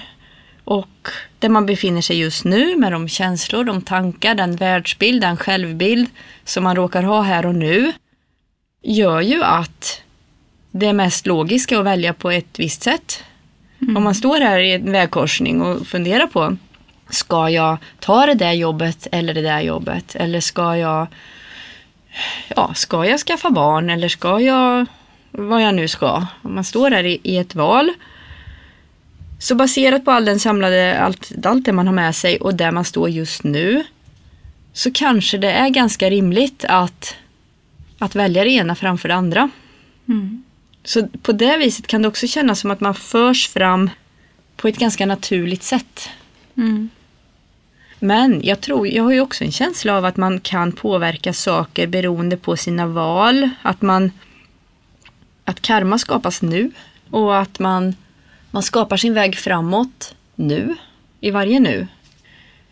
[0.64, 1.08] och
[1.38, 6.08] där man befinner sig just nu med de känslor, de tankar, den världsbild, den självbild
[6.44, 7.92] som man råkar ha här och nu
[8.84, 10.00] gör ju att
[10.70, 13.24] det är mest logiska att välja på ett visst sätt.
[13.96, 16.56] Om man står här i en vägkorsning och funderar på
[17.10, 20.14] Ska jag ta det där jobbet eller det där jobbet?
[20.14, 21.06] Eller ska jag
[22.56, 24.86] Ja, ska jag skaffa barn eller ska jag
[25.30, 26.26] vad jag nu ska?
[26.42, 27.92] Om man står här i, i ett val
[29.38, 32.70] så baserat på all den samlade, allt, allt det man har med sig och där
[32.70, 33.84] man står just nu
[34.72, 37.16] så kanske det är ganska rimligt att,
[37.98, 39.50] att välja det ena framför det andra.
[40.84, 43.90] Så på det viset kan det också kännas som att man förs fram
[44.56, 46.08] på ett ganska naturligt sätt.
[46.56, 46.90] Mm.
[47.98, 51.86] Men jag tror, jag har ju också en känsla av att man kan påverka saker
[51.86, 53.50] beroende på sina val.
[53.62, 54.10] Att man
[55.44, 56.70] att karma skapas nu
[57.10, 57.94] och att man,
[58.50, 60.76] man skapar sin väg framåt nu,
[61.20, 61.86] i varje nu.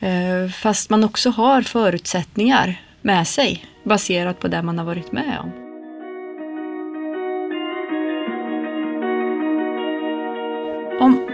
[0.01, 5.39] Eh, Fast man också har förutsättningar med sig baserat på det man har varit med
[5.41, 5.53] om.
[11.01, 11.29] Om,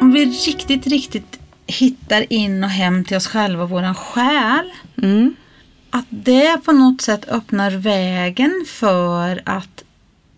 [0.00, 4.72] om vi riktigt, riktigt hittar in och hem till oss själva, våran själ.
[5.02, 5.34] Mm.
[5.90, 9.84] Att det på något sätt öppnar vägen för att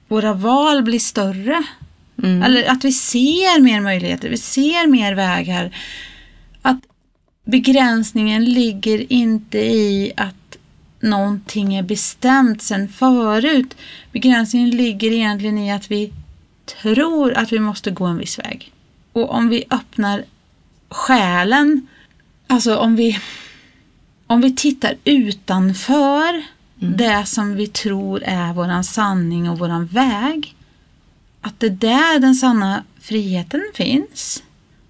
[0.08, 1.62] våra val blir större.
[2.22, 2.42] Mm.
[2.42, 5.76] Eller att vi ser mer möjligheter, vi ser mer vägar.
[6.62, 6.80] Att
[7.44, 10.43] begränsningen ligger inte i att
[11.04, 13.76] någonting är bestämt sen förut.
[14.12, 16.12] Begränsningen ligger egentligen i att vi
[16.82, 18.72] tror att vi måste gå en viss väg.
[19.12, 20.24] Och om vi öppnar
[20.88, 21.86] själen,
[22.46, 23.18] alltså om vi,
[24.26, 26.42] om vi tittar utanför
[26.74, 30.54] det som vi tror är våran sanning och våran väg,
[31.40, 34.42] att det är där den sanna friheten finns.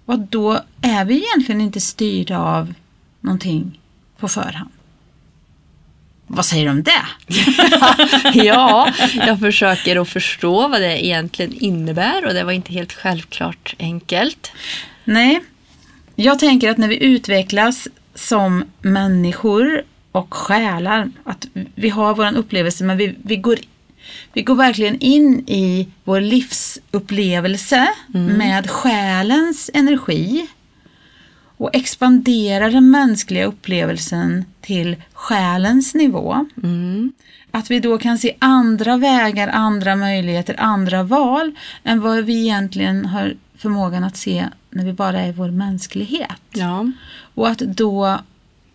[0.05, 2.73] Och då är vi egentligen inte styrda av
[3.21, 3.79] någonting
[4.17, 4.69] på förhand.
[6.27, 7.05] Vad säger du om det?
[8.45, 13.75] Ja, jag försöker att förstå vad det egentligen innebär och det var inte helt självklart
[13.79, 14.51] enkelt.
[15.03, 15.41] Nej,
[16.15, 22.83] jag tänker att när vi utvecklas som människor och själar, att vi har vår upplevelse
[22.83, 23.57] men vi, vi, går,
[24.33, 30.47] vi går verkligen in i vår livsupplevelse med själens energi
[31.57, 36.45] och expanderar den mänskliga upplevelsen till själens nivå.
[36.63, 37.13] Mm.
[37.51, 41.51] Att vi då kan se andra vägar, andra möjligheter, andra val
[41.83, 46.41] än vad vi egentligen har förmågan att se när vi bara är vår mänsklighet.
[46.53, 46.91] Ja.
[47.35, 48.19] Och att då,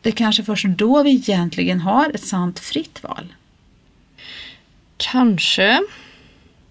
[0.01, 3.35] det kanske först då vi egentligen har ett sant fritt val.
[4.97, 5.81] Kanske.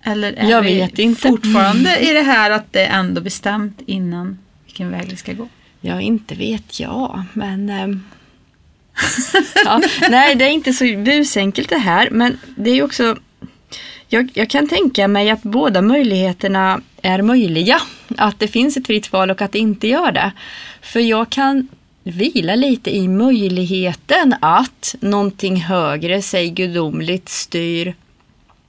[0.04, 4.92] Eller är Jag vi fortfarande i det här att det är ändå bestämt innan vilken
[4.92, 5.48] väg vi ska gå?
[5.82, 7.70] Ja, inte vet jag, men...
[7.70, 8.04] ehm,
[9.66, 13.18] ja, nej, det är inte så busenkelt det här, men det är ju också...
[14.08, 17.82] Jag, jag kan tänka mig att båda möjligheterna är möjliga.
[18.18, 20.32] Att det finns ett fritt val och att det inte gör det.
[20.82, 21.68] För jag kan
[22.04, 27.96] vila lite i möjligheten att någonting högre, säg gudomligt, styr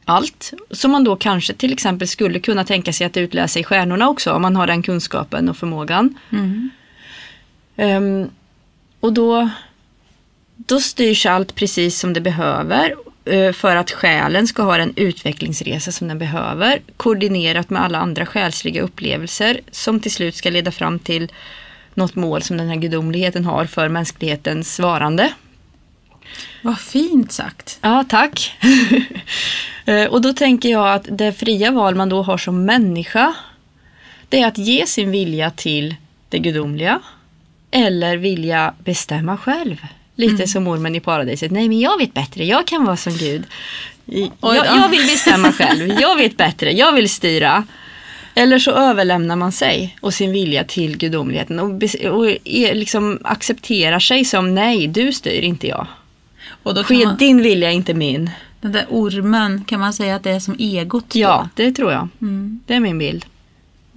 [0.05, 0.53] allt.
[0.71, 4.33] Som man då kanske till exempel skulle kunna tänka sig att utläsa i stjärnorna också,
[4.33, 6.15] om man har den kunskapen och förmågan.
[7.81, 8.31] Ehm,
[9.01, 9.49] och då,
[10.57, 15.93] då styrs allt precis som det behöver eh, för att själen ska ha den utvecklingsresa
[15.93, 20.99] som den behöver koordinerat med alla andra själsliga upplevelser som till slut ska leda fram
[20.99, 21.33] till
[21.95, 25.33] något mål som den här gudomligheten har för mänsklighetens varande.
[26.63, 27.79] Vad fint sagt.
[27.83, 28.57] Ja, tack.
[29.85, 33.35] Eh, och då tänker jag att det fria val man då har som människa
[34.29, 35.95] det är att ge sin vilja till
[36.29, 37.01] det gudomliga
[37.71, 39.77] eller vilja bestämma själv.
[40.17, 41.51] Lite som ormen i paradiset.
[41.51, 42.45] Nej, men jag vet bättre.
[42.45, 43.45] Jag kan vara som Gud.
[44.41, 45.89] Jag, jag vill bestämma själv.
[46.01, 46.73] Jag vet bättre.
[46.73, 47.65] Jag vill styra.
[48.35, 51.71] Eller så överlämnar man sig och sin vilja till gudomligheten och,
[52.11, 55.87] och är, liksom accepterar sig som nej, du styr, inte jag.
[56.63, 58.31] Och då kan Ske man, din vilja, inte min.
[58.61, 61.11] den där ormen, kan man säga att det är som egot?
[61.11, 61.19] då?
[61.19, 62.09] Ja, det tror jag.
[62.21, 62.61] Mm.
[62.67, 63.25] Det är min bild.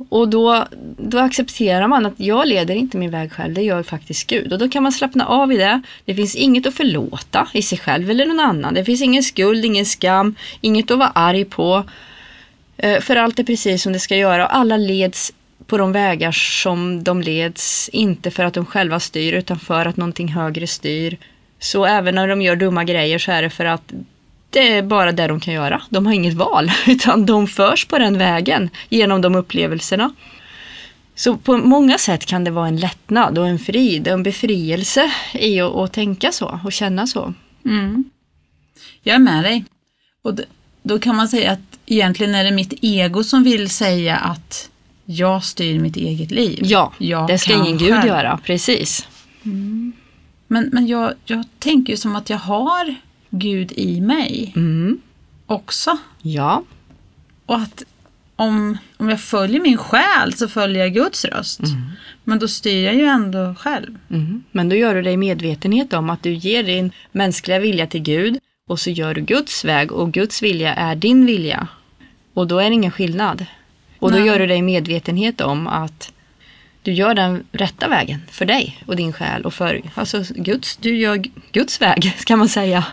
[0.09, 0.65] Och då,
[0.97, 4.53] då accepterar man att jag leder inte min väg själv, det gör faktiskt Gud.
[4.53, 5.81] Och då kan man slappna av i det.
[6.05, 8.73] Det finns inget att förlåta i sig själv eller någon annan.
[8.73, 11.83] Det finns ingen skuld, ingen skam, inget att vara arg på.
[12.77, 15.33] Eh, för allt är precis som det ska göra och alla leds
[15.67, 19.97] på de vägar som de leds, inte för att de själva styr utan för att
[19.97, 21.17] någonting högre styr.
[21.59, 23.93] Så även när de gör dumma grejer så är det för att
[24.53, 25.81] det är bara det de kan göra.
[25.89, 30.13] De har inget val, utan de förs på den vägen genom de upplevelserna.
[31.15, 35.11] Så på många sätt kan det vara en lättnad och en frid och en befrielse
[35.33, 37.33] i att, att tänka så och känna så.
[37.65, 38.03] Mm.
[39.03, 39.65] Jag är med dig.
[40.23, 40.39] Och
[40.83, 44.69] då kan man säga att egentligen är det mitt ego som vill säga att
[45.05, 46.59] jag styr mitt eget liv.
[46.63, 48.07] Ja, Jag det ska ingen Gud själv.
[48.07, 49.07] göra, precis.
[50.47, 52.95] Men, men jag, jag tänker ju som att jag har
[53.35, 55.01] Gud i mig Mm.
[55.45, 55.97] också.
[56.21, 56.63] Ja,
[57.45, 57.83] Och att
[58.35, 61.59] om, om jag följer min själ så följer jag Guds röst.
[62.23, 63.97] Men då styr jag ju ändå själv.
[64.09, 64.43] Mm.
[64.51, 68.37] Men då gör du dig medvetenhet om att du ger din mänskliga vilja till Gud
[68.69, 71.67] och så gör du Guds väg och Guds vilja är din vilja.
[72.33, 73.45] Och då är det ingen skillnad.
[73.99, 74.27] Och då Nej.
[74.27, 76.12] gör du dig medvetenhet om att
[76.83, 80.97] du gör den rätta vägen för dig och din själ och för alltså Guds, du
[80.97, 82.85] gör Guds väg kan man säga.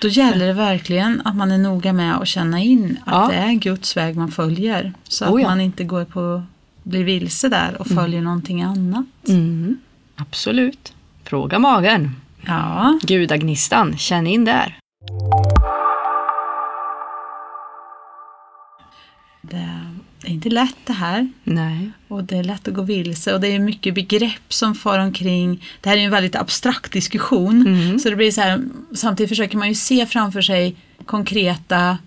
[0.00, 3.28] Då gäller det verkligen att man är noga med att känna in att Ja.
[3.32, 4.92] det är Guds väg man följer.
[5.08, 5.48] Så att Oh ja.
[5.48, 6.42] man inte går på,
[6.82, 9.06] blir vilse där och följer någonting annat.
[9.28, 9.78] Mm.
[10.16, 10.92] Absolut.
[11.24, 12.16] Fråga magen.
[12.46, 14.78] Ja, Gudagnistan, känn in där.
[19.42, 19.85] det
[20.26, 21.30] är inte lätt det här.
[21.44, 21.90] Nej.
[22.08, 25.64] Och det är lätt att gå vilse och det är mycket begrepp som far omkring.
[25.80, 27.66] Det här är en väldigt abstrakt diskussion.
[27.66, 27.98] Mm.
[27.98, 31.98] Så det blir så här, samtidigt försöker man ju se framför sig konkreta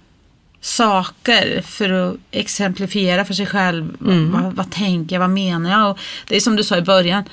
[0.62, 3.98] saker för att exemplifiera för sig själv.
[4.02, 4.32] Mm.
[4.32, 5.92] Vad, vad tänker jag, vad menar jag?
[5.92, 7.24] Och det är som du sa i början,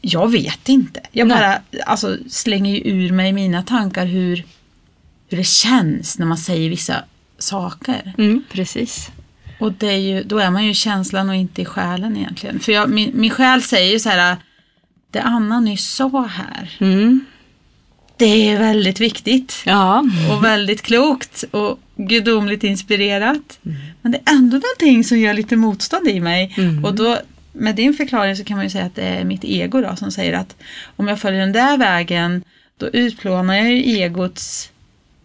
[0.00, 1.00] jag vet inte.
[1.12, 4.44] Jag bara alltså, slänger ju ur mig mina tankar hur,
[5.28, 7.04] hur det känns när man säger vissa
[7.38, 8.14] saker.
[8.18, 9.10] Mm, precis.
[9.60, 12.60] Och det är ju, då är man ju i känslan och inte i själen egentligen.
[12.60, 14.36] För jag, min, min själ säger ju så här,
[15.10, 17.20] det Anna nyss sa här, Mm.
[18.16, 20.04] det är väldigt viktigt Ja.
[20.32, 23.58] och väldigt klokt och gudomligt inspirerat.
[24.02, 26.54] Men det är ändå någonting som gör lite motstånd i mig.
[26.56, 26.84] Mm.
[26.84, 27.18] Och då,
[27.52, 30.10] med din förklaring så kan man ju säga att det är mitt ego då som
[30.10, 30.56] säger att
[30.96, 32.44] om jag följer den där vägen
[32.78, 34.70] då utplånar jag ju egots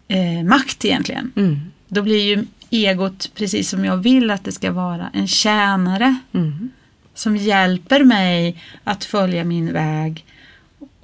[0.08, 1.32] eh, makt egentligen.
[1.36, 1.60] Mm.
[1.88, 6.70] Då blir ju egot precis som jag vill att det ska vara, en tjänare Mm.
[7.14, 10.24] som hjälper mig att följa min väg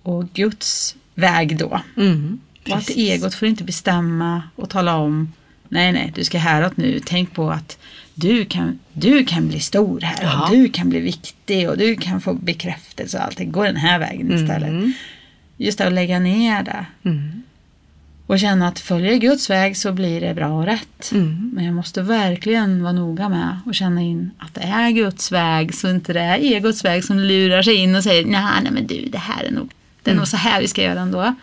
[0.02, 1.80] och Guds väg då.
[1.96, 2.40] Mm.
[2.70, 5.32] Och att egot får inte bestämma och tala om
[5.68, 7.00] nej, nej, du ska häråt nu.
[7.06, 7.78] Tänk på att
[8.14, 12.20] du kan, du kan bli stor här och du kan bli viktig och du kan
[12.20, 13.52] få bekräftelse och allting.
[13.52, 14.68] Gå den här vägen istället.
[14.68, 14.92] Mm.
[15.56, 17.42] Just det, att lägga ner det Mm.
[18.26, 21.12] Och känna att följer Guds väg så blir det bra och rätt.
[21.12, 21.50] Mm.
[21.54, 25.74] Men jag måste verkligen vara noga med och känna in att det är Guds väg
[25.74, 28.86] så inte det är egots väg som lurar sig in och säger nej, nej men
[28.86, 31.34] du det här är nog, det är nog så här vi ska göra ändå.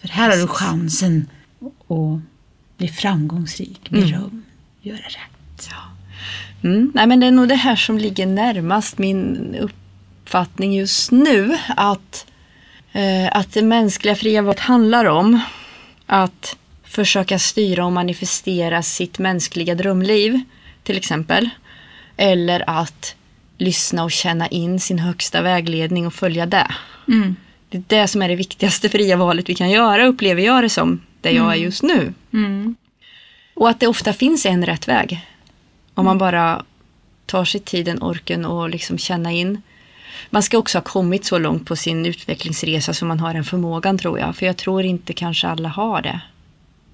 [0.00, 1.28] För här har du chansen
[1.60, 2.20] att
[2.78, 4.42] bli framgångsrik, beröm,
[4.82, 5.70] göra rätt.
[6.64, 6.92] Mm.
[6.94, 11.58] Nej, men det är nog det här som ligger närmast min uppfattning just nu.
[11.76, 12.26] Att,
[12.92, 15.40] eh, att det mänskliga fria valet handlar om
[16.06, 20.40] att försöka styra och manifestera sitt mänskliga drömliv,
[20.82, 21.50] till exempel.
[22.16, 23.14] Eller att
[23.58, 26.74] lyssna och känna in sin högsta vägledning och följa det.
[27.08, 27.36] Mm.
[27.68, 30.70] Det är det som är det viktigaste fria valet vi kan göra, upplever jag det
[30.70, 32.14] som, där jag är just nu.
[32.32, 32.76] Mm.
[33.54, 35.20] Och att det ofta finns en rätt väg.
[35.94, 36.64] Om man bara
[37.26, 39.62] tar sig tiden, orken och liksom känna in.
[40.30, 43.98] Man ska också ha kommit så långt på sin utvecklingsresa som man har den förmågan
[43.98, 44.36] tror jag.
[44.36, 46.20] För jag tror inte kanske alla har det.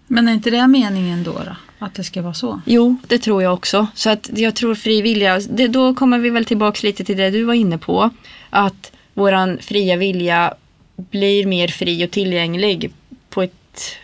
[0.07, 1.57] Men är inte det meningen då, då?
[1.79, 2.61] Att det ska vara så?
[2.65, 3.87] Jo, det tror jag också.
[3.95, 7.45] Så att jag tror frivilliga, det, då kommer vi väl tillbaks lite till det du
[7.45, 8.11] var inne på.
[8.51, 10.55] Att våran fria vilja
[10.97, 12.93] blir mer fri och tillgänglig
[13.31, 13.97] på ett,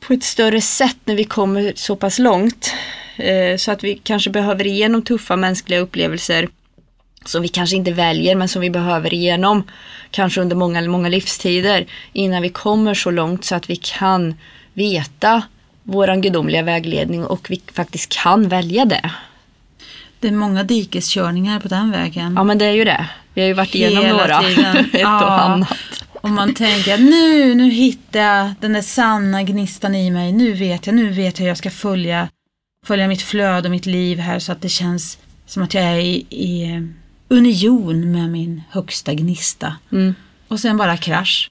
[0.00, 2.74] på ett större sätt när vi kommer så pass långt.
[3.16, 6.48] Eh, så att vi kanske behöver igenom tuffa mänskliga upplevelser
[7.28, 9.62] som vi kanske inte väljer men som vi behöver igenom
[10.10, 14.34] kanske under många, många livstider innan vi kommer så långt så att vi kan
[14.74, 15.42] veta
[15.82, 19.10] våran gudomliga vägledning och vi faktiskt kan välja det.
[20.20, 22.34] Det är många dikeskörningar på den vägen.
[22.36, 23.06] Ja men det är ju det.
[23.34, 24.42] Vi har ju varit igenom Hela några.
[24.42, 24.76] tiden.
[24.92, 25.24] Ett Ja.
[25.24, 25.68] och annat.
[26.20, 30.32] Och man tänker att nu, nu hittar jag den där sanna gnistan i mig.
[30.32, 32.28] Nu vet jag, nu vet jag hur jag ska följa,
[32.86, 35.96] följa mitt flöde och mitt liv här så att det känns som att jag är
[35.98, 36.82] i, i
[37.28, 39.76] union med min högsta gnista.
[39.92, 40.14] Mm.
[40.48, 41.50] Och sen bara krasch.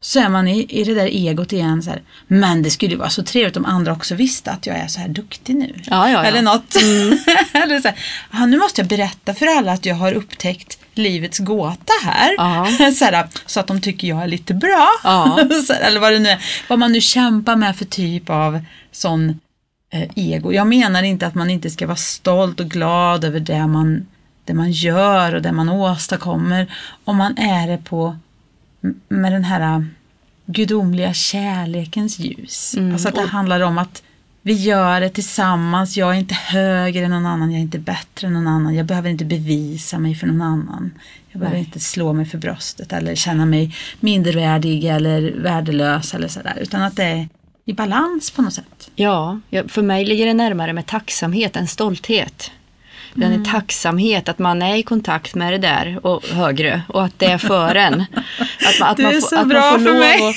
[0.00, 2.02] Så är man i, i det där egot igen så här.
[2.26, 5.00] Men det skulle ju vara så trevligt om andra också visste att jag är så
[5.00, 5.74] här duktig nu.
[5.76, 6.24] Ja, ja, ja.
[6.24, 6.76] Eller något.
[7.52, 7.98] Eller så här,
[8.30, 12.34] "Ah, nu måste jag berätta för alla att jag har upptäckt livets gåta här.
[12.36, 12.66] Ja.
[12.94, 14.88] så, här så att de tycker jag är lite bra.
[15.02, 16.44] Här, eller vad det nu är.
[16.68, 18.60] Vad man nu kämpar med för typ av
[18.92, 19.40] sån
[19.92, 20.52] eh, ego.
[20.52, 24.06] Jag menar inte att man inte ska vara stolt och glad över det man,
[24.46, 26.74] det man gör och det man åstadkommer.
[27.04, 28.16] Om man är det på
[29.08, 29.84] med den här äh,
[30.46, 32.74] gudomliga kärlekens ljus.
[32.76, 34.02] Mm, Alltså att det handlar om att
[34.42, 35.96] vi gör det tillsammans.
[35.96, 37.50] Jag är inte högre än någon annan.
[37.50, 38.74] Jag är inte bättre än någon annan.
[38.74, 40.90] Jag behöver inte bevisa mig för någon annan.
[41.28, 41.66] Jag behöver Nej.
[41.66, 46.58] inte slå mig för bröstet eller känna mig mindervärdig eller värdelös eller sådär.
[46.60, 47.28] Utan att det är
[47.64, 48.90] i balans på något sätt.
[48.94, 52.50] Ja, för mig ligger det närmare med tacksamhet än stolthet.
[53.16, 57.18] Den är tacksamhet att man är i kontakt med det där och högre och att
[57.18, 58.00] det är för en.
[58.66, 60.14] Att man, att Du man är får, så att bra man får för mig.
[60.28, 60.36] att-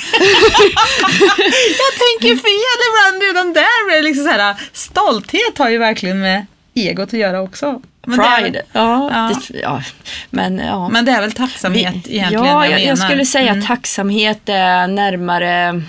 [1.82, 6.46] Jag tänker fel ibland, redan där det liksom så här, stolthet har ju verkligen med
[6.74, 7.82] egot att göra också.
[8.06, 8.62] Men Pride.
[8.72, 9.32] Ja, Ja.
[9.48, 9.82] Det, ja.
[10.30, 10.88] Men, ja.
[10.88, 13.66] Men det är väl tacksamhet Vi- egentligen Ja, jag jag, skulle säga Mm.
[13.66, 15.82] tacksamhet är närmare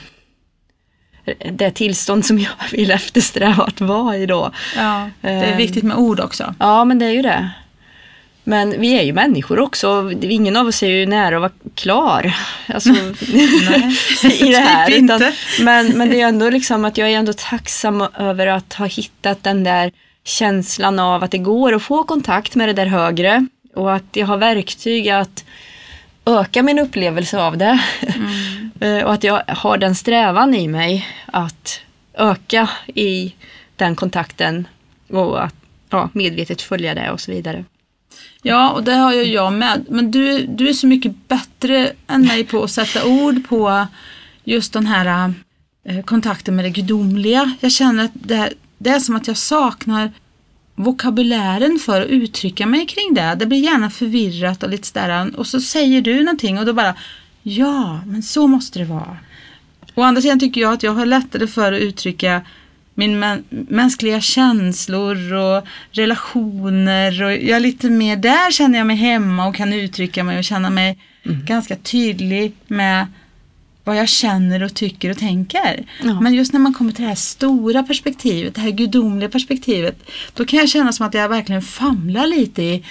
[1.52, 4.52] det tillstånd som jag vill eftersträva att vara i då.
[4.76, 5.58] Ja, det är Ehm.
[5.58, 6.56] viktigt med ord också.
[6.60, 7.50] Ja, men det är ju det.
[8.44, 10.12] Men vi är ju människor också.
[10.22, 12.34] Ingen av oss är ju nära att vara klar.
[12.68, 12.90] Alltså,
[14.24, 14.88] i det här.
[14.88, 15.34] typ Utan, inte.
[15.62, 19.44] men, men det är ändå liksom att jag är ändå tacksam över att ha hittat
[19.44, 19.92] den där
[20.24, 23.46] känslan av att det går att få kontakt med det där högre.
[23.76, 25.44] Och att jag har verktyg att
[26.26, 27.80] öka min upplevelse av det.
[28.02, 28.14] Eh,
[28.82, 31.80] Eh, och att jag har den strävan i mig att
[32.14, 33.36] öka i
[33.76, 34.68] den kontakten
[35.10, 35.56] och att
[35.90, 37.66] ja, medvetet följa det och så vidare.
[38.42, 39.86] Ja, och det har ju jag med.
[39.90, 43.88] Men du, du är så mycket bättre än mig på att sätta ord på
[44.44, 45.34] just den här
[45.84, 47.52] eh, kontakten med det gudomliga.
[47.60, 50.12] Jag känner att det, det är som att jag saknar
[50.76, 53.36] vokabulären för att uttrycka mig kring det.
[53.40, 55.32] Det blir gärna förvirrat och lite sådär.
[55.38, 56.96] Och så säger du någonting och då bara
[57.44, 59.18] Ja, men så måste det vara.
[59.96, 62.42] Å andra sidan tycker jag att jag har lättare för att uttrycka
[62.96, 68.96] min mä- mänskliga känslor och relationer och jag är lite mer där känner jag mig
[68.96, 73.08] hemma och kan uttrycka mig och känna mig ganska tydlig med
[73.84, 75.86] vad jag känner och tycker och tänker.
[76.04, 76.22] Ja.
[76.22, 79.96] Men just när man kommer till det här stora perspektivet, det här gudomliga perspektivet,
[80.34, 82.84] då kan jag känna som att jag verkligen famlar lite i,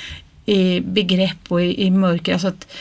[0.47, 2.33] i begrepp och i, i mörker.
[2.33, 2.73] Alltså att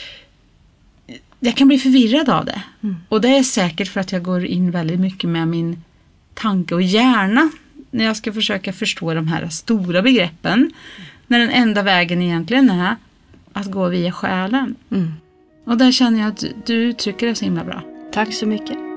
[1.39, 2.61] jag kan bli förvirrad av det.
[3.09, 5.83] Och det är säkert för att jag går in väldigt mycket med min
[6.33, 7.49] tanke och hjärna
[7.91, 10.71] när jag ska försöka förstå de här stora begreppen.
[11.27, 12.95] När den enda vägen egentligen är
[13.53, 14.75] att gå via själen.
[14.91, 15.13] Mm.
[15.65, 17.81] Och där känner jag att du, du uttrycker det så himla bra.
[18.11, 18.88] Tack så mycket.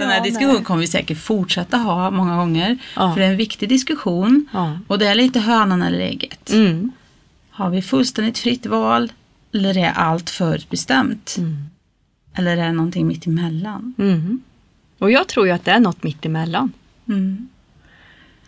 [0.00, 0.64] Den här Ja, diskussionen nej.
[0.64, 2.78] kommer vi säkert fortsätta ha många gånger.
[2.96, 3.12] Ja.
[3.12, 4.48] För det är en viktig diskussion.
[4.52, 4.78] Ja.
[4.86, 6.50] Och det är lite hönan eller ägget.
[6.50, 6.92] Mm.
[7.50, 9.12] Har vi fullständigt fritt val?
[9.54, 11.34] Eller är allt förutbestämt?
[11.38, 11.56] Mm.
[12.34, 13.94] Eller är det någonting mitt emellan?
[13.98, 14.42] Mm.
[14.98, 16.72] Och jag tror ju att det är något mitt emellan.
[17.08, 17.48] Mm.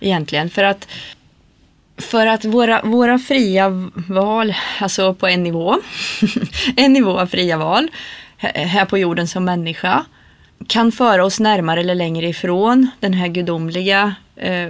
[0.01, 0.51] Egentligen.
[0.51, 0.88] För att,
[1.97, 5.77] för att våra, våra fria val, alltså på en nivå,
[6.77, 7.88] en nivå av fria val
[8.37, 10.05] här här på jorden som människa,
[10.66, 14.68] kan föra oss närmare eller längre ifrån den här gudomliga eh,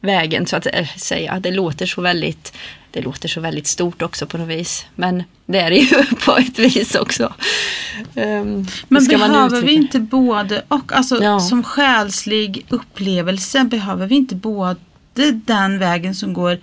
[0.00, 1.40] vägen så att eh, säga.
[1.40, 2.52] Det låter så väldigt
[2.90, 4.86] det låter så väldigt stort också på något vis.
[4.94, 7.34] Men det är det ju på ett vis också.
[8.14, 10.92] Um, Men behöver vi inte både och?
[10.92, 11.40] Alltså Ja.
[11.40, 14.76] som själslig upplevelse behöver vi inte både
[15.32, 16.58] den vägen som går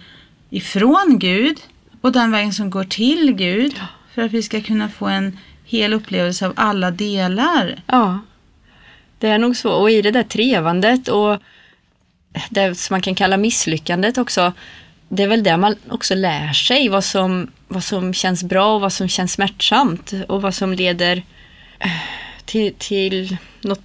[0.50, 1.58] ifrån Gud
[2.02, 3.80] och den vägen som går till Gud
[4.14, 7.82] för att vi ska kunna få en hel upplevelse av alla delar.
[7.86, 8.20] Ja,
[9.20, 9.72] det är nog så.
[9.72, 11.38] Och i det där trevandet och
[12.50, 14.54] det som man kan kalla misslyckandet också.
[15.10, 18.82] Det är väl där man också lär sig vad som, vad som känns bra och
[18.82, 21.24] vad som känns smärtsamt och vad som leder
[21.80, 21.92] eh,
[22.46, 23.82] till, till något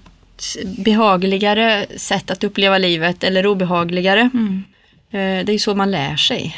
[0.79, 4.21] behagligare sätt att uppleva livet eller obehagligare.
[5.11, 6.57] Eh, Det är ju så man lär sig.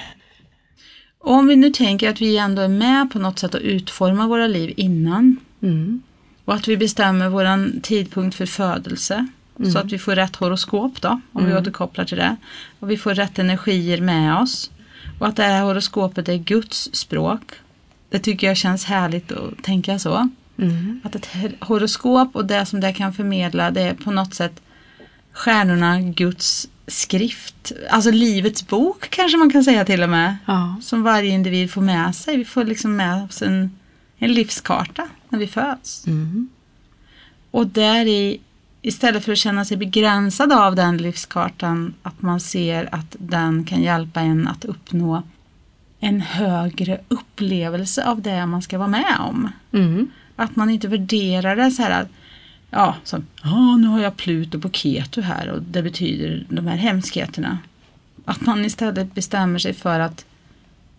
[1.19, 4.47] Om vi nu tänker att vi ändå är med på något sätt att utforma våra
[4.47, 6.03] liv innan Mm.
[6.47, 9.27] Och att vi bestämmer våran tidpunkt för födelse
[9.73, 12.37] så att vi får rätt horoskop då, om vi återkopplar till det.
[12.79, 14.71] Och vi får rätt energier med oss.
[15.19, 17.41] Och att det här horoskopet är Guds språk.
[18.11, 20.29] Det tycker jag känns härligt att tänka så.
[20.59, 21.01] Mm.
[21.05, 21.29] Att ett
[21.61, 24.61] horoskop och det som det kan förmedla det är på något sätt
[25.33, 27.73] stjärnorna, Guds skrift.
[27.91, 30.37] Alltså livets bok kanske man kan säga till och med.
[30.47, 30.77] Ja.
[30.83, 32.37] Som varje individ får med sig.
[32.37, 33.79] Vi får liksom med oss en,
[34.19, 36.07] en livskarta när vi föds.
[36.07, 36.49] Mm.
[37.51, 38.41] Och där i,
[38.83, 43.83] istället för att känna sig begränsad av den livskartan, att man ser att den kan
[43.83, 45.23] hjälpa en att uppnå
[46.01, 49.53] en högre upplevelse av det man ska vara med om.
[49.73, 50.11] Mm.
[50.37, 52.09] Att man inte värderar det så här att
[52.71, 56.77] ja, som, ja nu har jag Pluto på Ketu här och det betyder de här
[56.77, 57.59] hemskheterna.
[58.25, 60.25] Att man istället bestämmer sig för att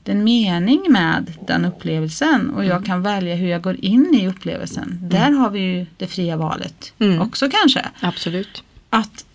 [0.10, 5.00] en mening med den upplevelsen och jag kan välja hur jag går in i upplevelsen.
[5.02, 7.22] Där har vi ju det fria valet Mm.
[7.22, 7.86] också kanske.
[8.00, 8.64] Absolut.
[8.90, 9.26] Att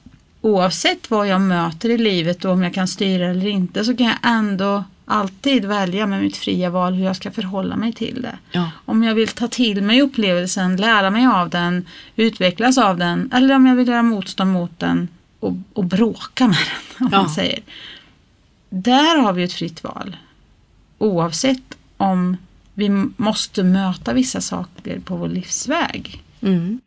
[0.41, 4.07] oavsett vad jag möter i livet och om jag kan styra eller inte så kan
[4.07, 8.39] jag ändå alltid välja med mitt fria val hur jag ska förhålla mig till det.
[8.53, 8.71] Ja.
[8.85, 13.55] Om jag vill ta till mig upplevelsen, lära mig av den, utvecklas av den eller
[13.55, 15.09] om jag vill göra motstånd mot den
[15.41, 16.57] och, och bråka med
[16.99, 17.07] den.
[17.07, 17.19] Om Ja.
[17.23, 17.59] man säger.
[18.71, 20.17] Där har vi ett fritt val.
[21.03, 22.37] Oavsett om
[22.75, 26.23] vi måste möta vissa saker på vår livsväg.
[26.43, 26.81] Mm.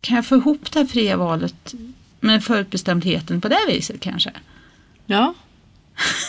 [0.00, 1.74] Kan jag få ihop det här fria valet
[2.20, 4.30] med förutbestämdheten på det viset kanske?
[5.06, 5.34] Ja.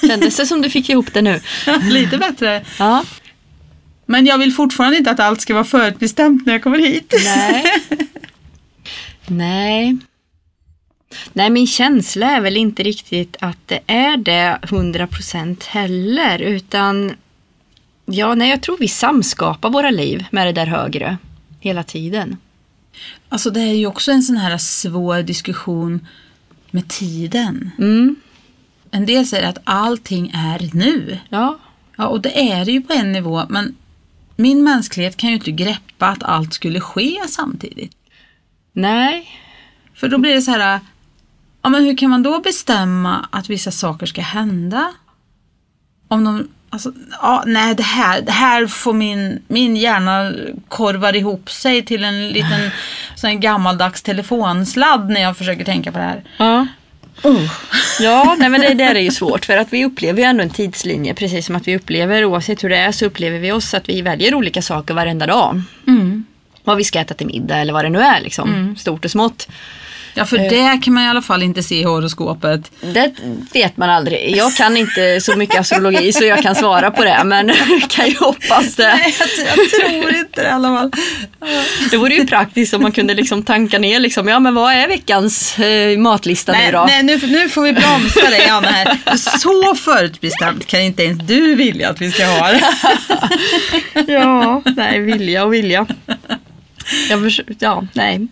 [0.07, 1.41] Kändes det som du fick ihop det nu?
[1.81, 2.65] Lite bättre.
[2.79, 3.03] Ja.
[4.05, 7.13] Men jag vill fortfarande inte att allt ska vara förutbestämt när jag kommer hit.
[7.23, 7.65] Nej.
[9.27, 9.97] Nej.
[11.33, 17.11] Nej, min känsla är väl inte riktigt att det är det 100% heller, utan
[18.05, 21.17] ja, nej, jag tror vi samskapar våra liv med det där högre
[21.59, 22.37] hela tiden.
[23.29, 26.07] Alltså det är ju också en sån här svår diskussion
[26.71, 27.71] med tiden.
[27.77, 28.15] Mm.
[28.91, 31.19] En del säger att allting är nu.
[31.29, 31.59] Ja.
[31.97, 33.75] Ja, och det är det ju på en nivå, men
[34.35, 37.97] min mänsklighet kan ju inte greppa att allt skulle ske samtidigt.
[38.73, 39.27] Nej.
[39.93, 40.79] För då blir det så här,
[41.67, 44.93] ja men hur kan man då bestämma att vissa saker ska hända?
[46.07, 46.91] Om de, alltså,
[47.21, 50.33] ja nej det här, det här får min, min hjärna
[50.67, 52.71] korvar ihop sig till en liten
[53.15, 56.23] sån gammaldags telefonsladd när jag försöker tänka på det här.
[56.37, 56.67] Ja.
[57.25, 57.51] Uh.
[57.99, 60.49] Ja, nej, men det där är ju svårt för att vi upplever ju ändå en
[60.49, 63.89] tidslinje precis som att vi upplever oavsett hur det är så upplever vi oss att
[63.89, 65.61] vi väljer olika saker varenda dag.
[65.87, 66.25] Mm.
[66.63, 69.47] Vad vi ska äta till middag eller vad det nu är liksom, stort och smått.
[70.17, 72.71] Ja för det kan man i alla fall inte se i horoskopet.
[72.81, 73.11] Det
[73.53, 74.37] vet man aldrig.
[74.37, 77.51] Jag kan inte så mycket astrologi så jag kan svara på det men
[77.89, 78.87] kan ju hoppas det.
[78.87, 80.91] Nej, jag, jag tror inte det i alla fall.
[81.91, 84.87] Det vore ju praktiskt om man kunde liksom tanka ner liksom, ja men vad är
[84.87, 86.85] veckans eh, matlista Nej, nu då?
[86.87, 88.97] nej nu, nu får vi bromsa dig Anna här.
[89.15, 92.61] Så förutbestämt kan inte ens du vilja att vi ska ha det.
[94.07, 95.85] Ja, nej vilja och vilja.
[97.09, 98.19] Jag ja, nej.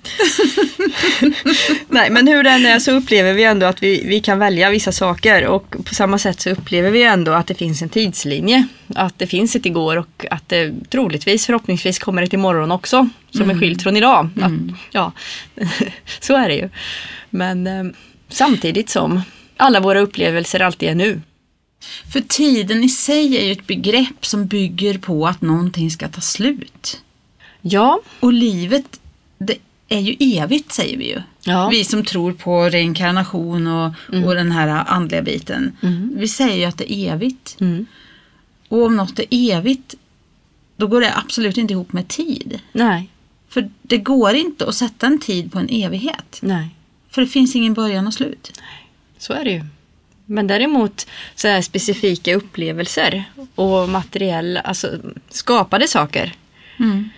[1.89, 4.69] nej, men hur det än är så upplever vi ändå att vi, vi kan välja
[4.69, 8.67] vissa saker och på samma sätt så upplever vi ändå att det finns en tidslinje.
[8.95, 13.49] Att det finns ett igår och att det troligtvis, förhoppningsvis kommer ett imorgon också som
[13.49, 14.29] är skilt från idag.
[14.41, 14.51] Att,
[14.91, 15.11] ja,
[16.19, 16.69] så är det ju.
[17.29, 17.83] Men eh,
[18.29, 19.21] samtidigt som
[19.57, 21.21] alla våra upplevelser alltid är nu.
[22.13, 26.21] För tiden i sig är ju ett begrepp som bygger på att någonting ska ta
[26.21, 27.01] slut.
[27.67, 28.99] Ja, Och livet,
[29.37, 29.57] det
[29.87, 31.21] är ju evigt säger vi ju.
[31.43, 31.69] Ja.
[31.69, 33.93] Vi som tror på reinkarnation och,
[34.25, 35.77] och den här andliga biten.
[36.15, 37.57] Vi säger ju att det är evigt.
[37.59, 37.85] Mm.
[38.69, 39.95] Och om något är evigt,
[40.77, 42.59] då går det absolut inte ihop med tid.
[42.71, 43.09] nej,
[43.49, 46.39] För det går inte att sätta en tid på en evighet.
[46.41, 46.69] nej.
[47.09, 48.61] För det finns ingen början och slut.
[49.17, 49.65] Så är det ju.
[50.25, 53.23] Men däremot så här specifika upplevelser
[53.55, 54.87] och materiella, alltså
[55.29, 56.33] skapade saker.
[56.79, 57.09] Mm.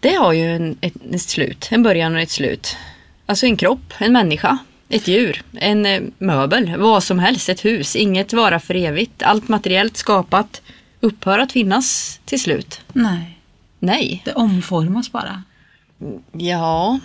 [0.00, 2.76] Det har ju en, ett, ett slut, en början och ett slut.
[3.26, 7.96] Alltså en kropp, en människa, ett djur, en eh, möbel, vad som helst, ett hus.
[7.96, 9.22] Inget vara för evigt.
[9.22, 10.62] Allt materiellt skapat
[11.00, 12.80] upphör att finnas till slut.
[12.92, 13.38] Nej,
[13.78, 14.22] Nej.
[14.24, 15.42] det omformas bara.
[16.32, 16.98] Ja.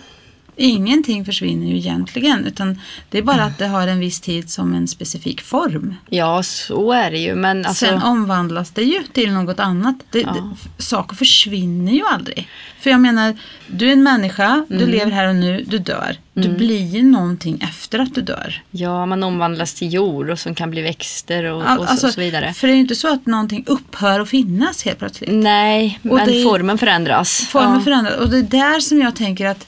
[0.56, 2.80] Ingenting försvinner ju egentligen utan
[3.10, 5.94] det är bara att det har en viss tid som en specifik form.
[6.10, 7.34] Ja, så är det ju.
[7.34, 7.86] Men alltså...
[7.86, 9.96] Sen omvandlas det ju till något annat.
[10.10, 10.32] Det, Ja.
[10.78, 12.48] det, saker försvinner ju aldrig.
[12.80, 13.36] För jag menar,
[13.66, 16.16] du är en människa, du lever här och nu, du dör.
[16.34, 18.62] Du blir ju någonting efter att du dör.
[18.70, 22.06] Ja, man omvandlas till jord och som kan bli växter och, Al- och, så, alltså,
[22.06, 22.52] och så vidare.
[22.52, 25.30] För det är ju inte så att någonting upphör att finnas helt plötsligt.
[25.32, 27.46] Nej, Och men det- formen förändras.
[27.48, 27.80] Formen ja.
[27.80, 28.16] förändras.
[28.16, 29.66] Och det är där som jag tänker att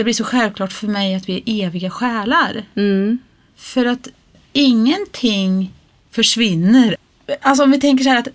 [0.00, 2.64] det blir så självklart för mig att vi är eviga själar.
[2.74, 3.18] Mm.
[3.56, 4.08] För att
[4.52, 5.72] ingenting
[6.10, 6.96] försvinner.
[7.42, 8.28] Alltså om vi tänker så här att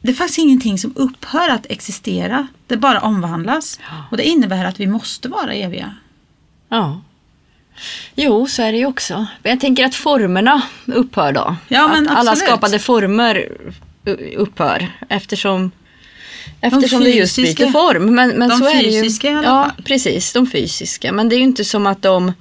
[0.00, 2.46] det är faktiskt ingenting som upphör att existera.
[2.66, 3.80] Det bara omvandlas.
[4.10, 5.94] Och det innebär att vi måste vara eviga.
[6.68, 7.00] Ja.
[8.14, 9.26] Jo, så är det ju också.
[9.42, 11.56] Men jag tänker att formerna upphör då.
[11.68, 13.48] Ja, men att alla skapade former
[14.36, 15.70] upphör eftersom
[16.60, 18.14] Eftersom det just fysiska- byter form.
[18.14, 19.02] Men, men de så är det ju.
[19.02, 19.84] fysiska i alla ja, fall.
[19.84, 20.32] precis.
[20.32, 21.12] De fysiska.
[21.12, 22.32] Men det är ju inte som att de...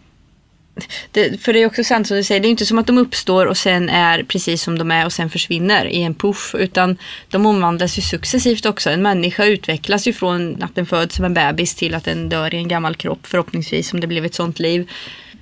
[1.12, 2.98] Det, för det är också sant som du säger, det är inte som att de
[2.98, 6.56] uppstår och sen är precis som de är och sen försvinner i en puff.
[6.58, 6.98] Utan
[7.30, 8.90] de omvandlas ju successivt också.
[8.90, 12.54] En människa utvecklas ju från att den föds som en bebis till att den dör
[12.54, 14.90] i en gammal kropp förhoppningsvis om det blev ett sånt liv.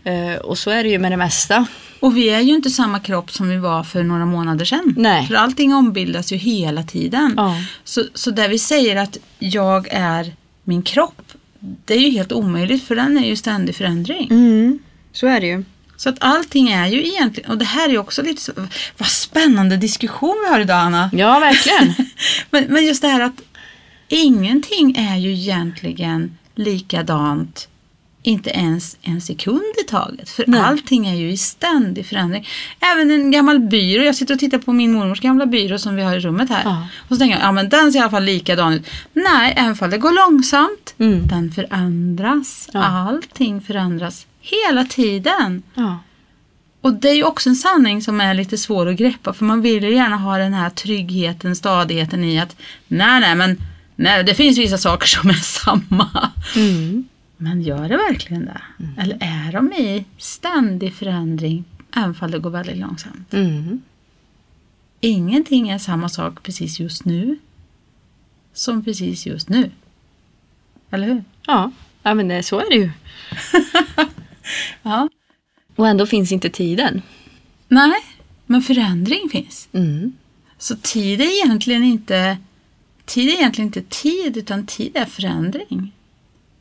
[0.05, 1.67] Eh, och så är det ju med det mesta.
[1.99, 4.93] Och vi är ju inte samma kropp som vi var för några månader sedan.
[4.97, 5.27] Nej.
[5.27, 7.33] För allting ombildas ju hela tiden.
[7.37, 7.55] Ja.
[7.83, 10.33] Så, så där vi säger att jag är
[10.63, 14.27] min kropp, det är ju helt omöjligt för den är ju ständig förändring.
[14.31, 14.79] Mm,
[15.11, 15.63] så är det ju.
[15.97, 18.51] Så att allting är ju egentligen, och det här är ju också lite så,
[18.97, 21.09] vad spännande diskussion vi har idag Anna.
[21.13, 21.93] Ja, verkligen.
[22.49, 23.41] Men, men just det här att
[24.07, 27.67] ingenting är ju egentligen likadant
[28.27, 30.29] inte ens en sekund i taget.
[30.29, 30.59] För Nej.
[30.59, 32.47] allting är ju i ständig förändring.
[32.79, 34.03] Även en gammal byrå.
[34.03, 36.61] Jag sitter och tittar på min mormors gamla byrå som vi har i rummet här.
[36.63, 36.87] Ja.
[36.97, 38.87] Och så tänker jag, ja men den ser i alla fall likadan ut.
[39.13, 40.95] Nej, även fall det går långsamt.
[40.97, 41.27] Mm.
[41.27, 42.69] Den förändras.
[42.73, 42.83] Ja.
[42.83, 45.63] Allting förändras hela tiden.
[45.73, 45.99] Ja.
[46.81, 49.61] Och det är ju också en sanning som är lite svår att greppa för man
[49.61, 52.55] vill ju gärna ha den här tryggheten, stadigheten i att
[52.87, 53.61] nej, nej, men
[53.95, 56.31] nej, det finns vissa saker som är samma.
[56.55, 57.07] Mm.
[57.37, 58.61] Men gör det verkligen det?
[58.97, 61.63] Eller är de i ständig förändring
[61.95, 63.33] även om det går väldigt långsamt?
[63.33, 63.81] Mm.
[64.99, 67.37] Ingenting är samma sak precis just nu
[68.53, 69.71] som precis just nu.
[70.91, 71.23] Eller hur?
[71.45, 71.71] Ja.
[72.03, 72.89] ja, men det, så är det ju.
[74.81, 75.09] Ja.
[75.75, 77.01] Och ändå finns inte tiden.
[77.67, 78.01] Nej,
[78.45, 79.69] men förändring finns.
[79.73, 80.13] Mm.
[80.57, 82.37] Så tid är egentligen inte
[83.05, 85.91] tid är egentligen inte tid utan tid är förändring.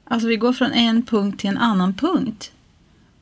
[0.05, 2.53] Alltså vi går från en punkt till en annan punkt.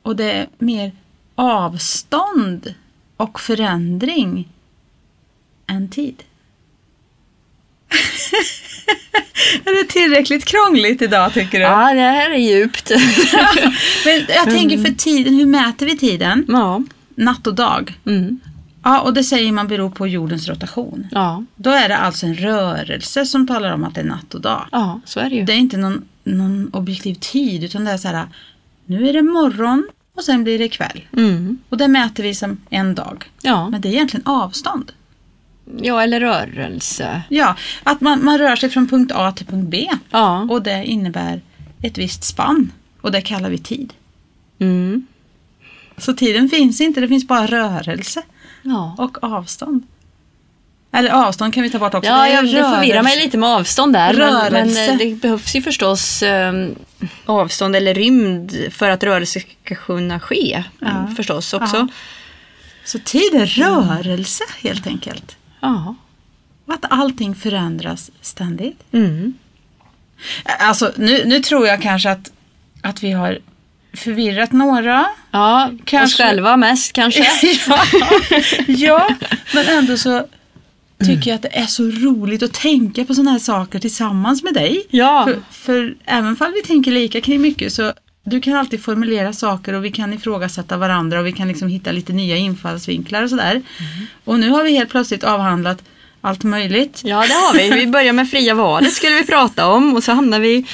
[0.01, 0.91] Och det är mer
[1.35, 2.73] avstånd
[3.17, 4.49] och förändring
[5.67, 6.23] än tid.
[9.65, 11.63] är det tillräckligt krångligt idag tycker du?
[11.65, 12.91] Ja, det här är djupt.
[14.05, 16.45] Men jag tänker för tiden, hur mäter vi tiden?
[16.47, 16.83] ja.
[17.15, 17.99] Natt och dag.
[18.05, 18.39] Mm.
[18.83, 21.07] Ja, och det säger man beror på jordens rotation.
[21.11, 21.43] Ja.
[21.55, 24.67] Då är det alltså en rörelse som talar om att det är natt och dag.
[24.71, 25.43] ja, så är det ju.
[25.43, 28.27] Det är inte någon, någon objektiv tid utan det är så här,
[28.85, 31.01] nu är det morgon och sen blir det kväll.
[31.17, 31.57] Mm.
[31.69, 33.31] Och det mäter vi som en dag.
[33.41, 33.69] Ja.
[33.69, 34.91] Men det är egentligen avstånd.
[35.81, 37.21] ja, eller rörelse.
[37.29, 39.89] Ja, att man, man rör sig från punkt A till punkt B.
[40.09, 40.41] Ja.
[40.49, 41.41] Och det innebär
[41.81, 42.71] ett visst spann.
[43.01, 43.93] Och det kallar vi tid.
[44.59, 45.07] Mm.
[45.97, 48.21] Så tiden finns inte, det finns bara rörelse
[48.61, 48.95] Ja.
[48.97, 49.83] och avstånd.
[50.93, 52.09] Eller avstånd kan vi ta bort också.
[52.09, 53.01] Ja, jag, det förvirrar rörelse.
[53.03, 54.13] mig lite med avstånd där.
[54.13, 54.85] Men, men Rörelse.
[54.91, 56.53] eh, det behövs ju förstås eh,
[57.25, 60.63] avstånd eller rymd för att rörelse ska kunna ske.
[60.79, 60.87] Ja.
[60.87, 61.77] eh, Förstås också.
[61.77, 61.87] Ja.
[62.85, 65.35] Så tid är rörelse helt enkelt.
[65.59, 65.95] Ja.
[66.67, 68.79] Och att allting förändras ständigt.
[68.91, 69.33] Mm.
[70.59, 72.31] Alltså nu, nu tror jag kanske att,
[72.81, 73.39] att vi har
[73.93, 75.05] förvirrat några.
[75.31, 77.27] Ja, oss Kanske- själva mest kanske.
[77.63, 77.79] ja,
[78.67, 79.09] ja,
[79.53, 80.25] men ändå så
[81.03, 84.53] tycker jag att det är så roligt att tänka på sådana här saker tillsammans med
[84.53, 84.87] dig.
[84.89, 85.25] Ja.
[85.25, 87.93] För, för även fall vi tänker lika kring mycket så
[88.25, 91.91] du kan alltid formulera saker och vi kan ifrågasätta varandra och vi kan liksom hitta
[91.91, 93.61] lite nya infallsvinklar och sådär.
[94.23, 95.83] Och nu har vi helt plötsligt avhandlat
[96.21, 97.01] allt möjligt.
[97.03, 97.69] Ja, det har vi.
[97.79, 100.65] Vi börjar med fria valet skulle vi prata om och så hamnar vi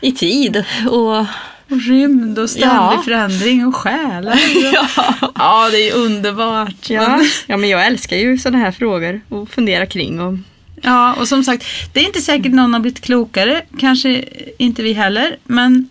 [0.00, 0.64] i tid.
[0.90, 1.26] Och
[1.70, 2.66] Och rymd och ständig
[2.96, 3.02] Ja.
[3.04, 4.40] förändring och själar.
[4.72, 4.86] ja.
[5.34, 6.90] Ja, det är ju underbart.
[6.90, 7.08] Ja.
[7.08, 10.20] Men- ja, men jag älskar ju sådana här frågor och fundera kring.
[10.20, 10.34] Och,
[10.82, 14.24] Ja, och som sagt, det är inte säkert någon har blivit klokare, kanske
[14.58, 15.88] inte vi heller, men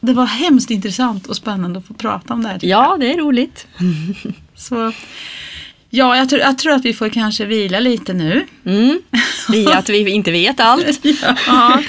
[0.00, 2.58] det var hemskt intressant och spännande att få prata om det här.
[2.62, 3.66] ja, det är roligt.
[4.56, 4.92] Så,
[5.90, 8.46] ja, jag tror, jag tror att vi får kanske vila lite nu.
[8.64, 9.00] Mm.
[9.54, 11.00] I att vi inte vet allt.
[11.46, 11.82] Ja,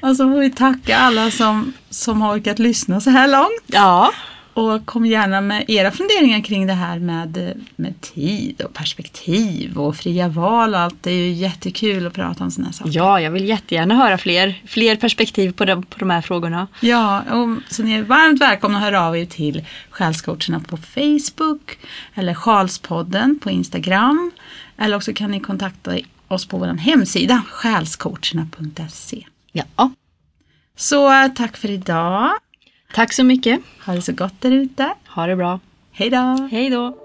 [0.00, 3.62] och så får vi tacka alla som, som har orkat lyssna så här långt.
[3.66, 4.12] Ja,
[4.54, 9.96] Och kom gärna med era funderingar kring det här med, med tid och perspektiv och
[9.96, 10.94] fria val och allt.
[11.00, 12.90] Det är ju jättekul att prata om sådana saker.
[12.94, 16.66] ja jag vill jättegärna höra fler, fler perspektiv på de, på de här frågorna.
[16.80, 21.78] Ja, och så ni är varmt välkomna att höra av er till Själscoacherna på Facebook
[22.14, 24.30] eller Sjalspodden på Instagram.
[24.78, 25.96] Eller också kan ni kontakta
[26.28, 29.26] oss på vår hemsida själscoacherna.se.
[29.52, 29.64] Ja,
[30.76, 32.30] Så tack för idag.
[32.94, 33.60] Tack så mycket.
[33.86, 34.94] Ha det så gott där ute.
[35.08, 35.60] Ha det bra.
[35.92, 36.48] Hej då!
[36.50, 37.03] Hej då.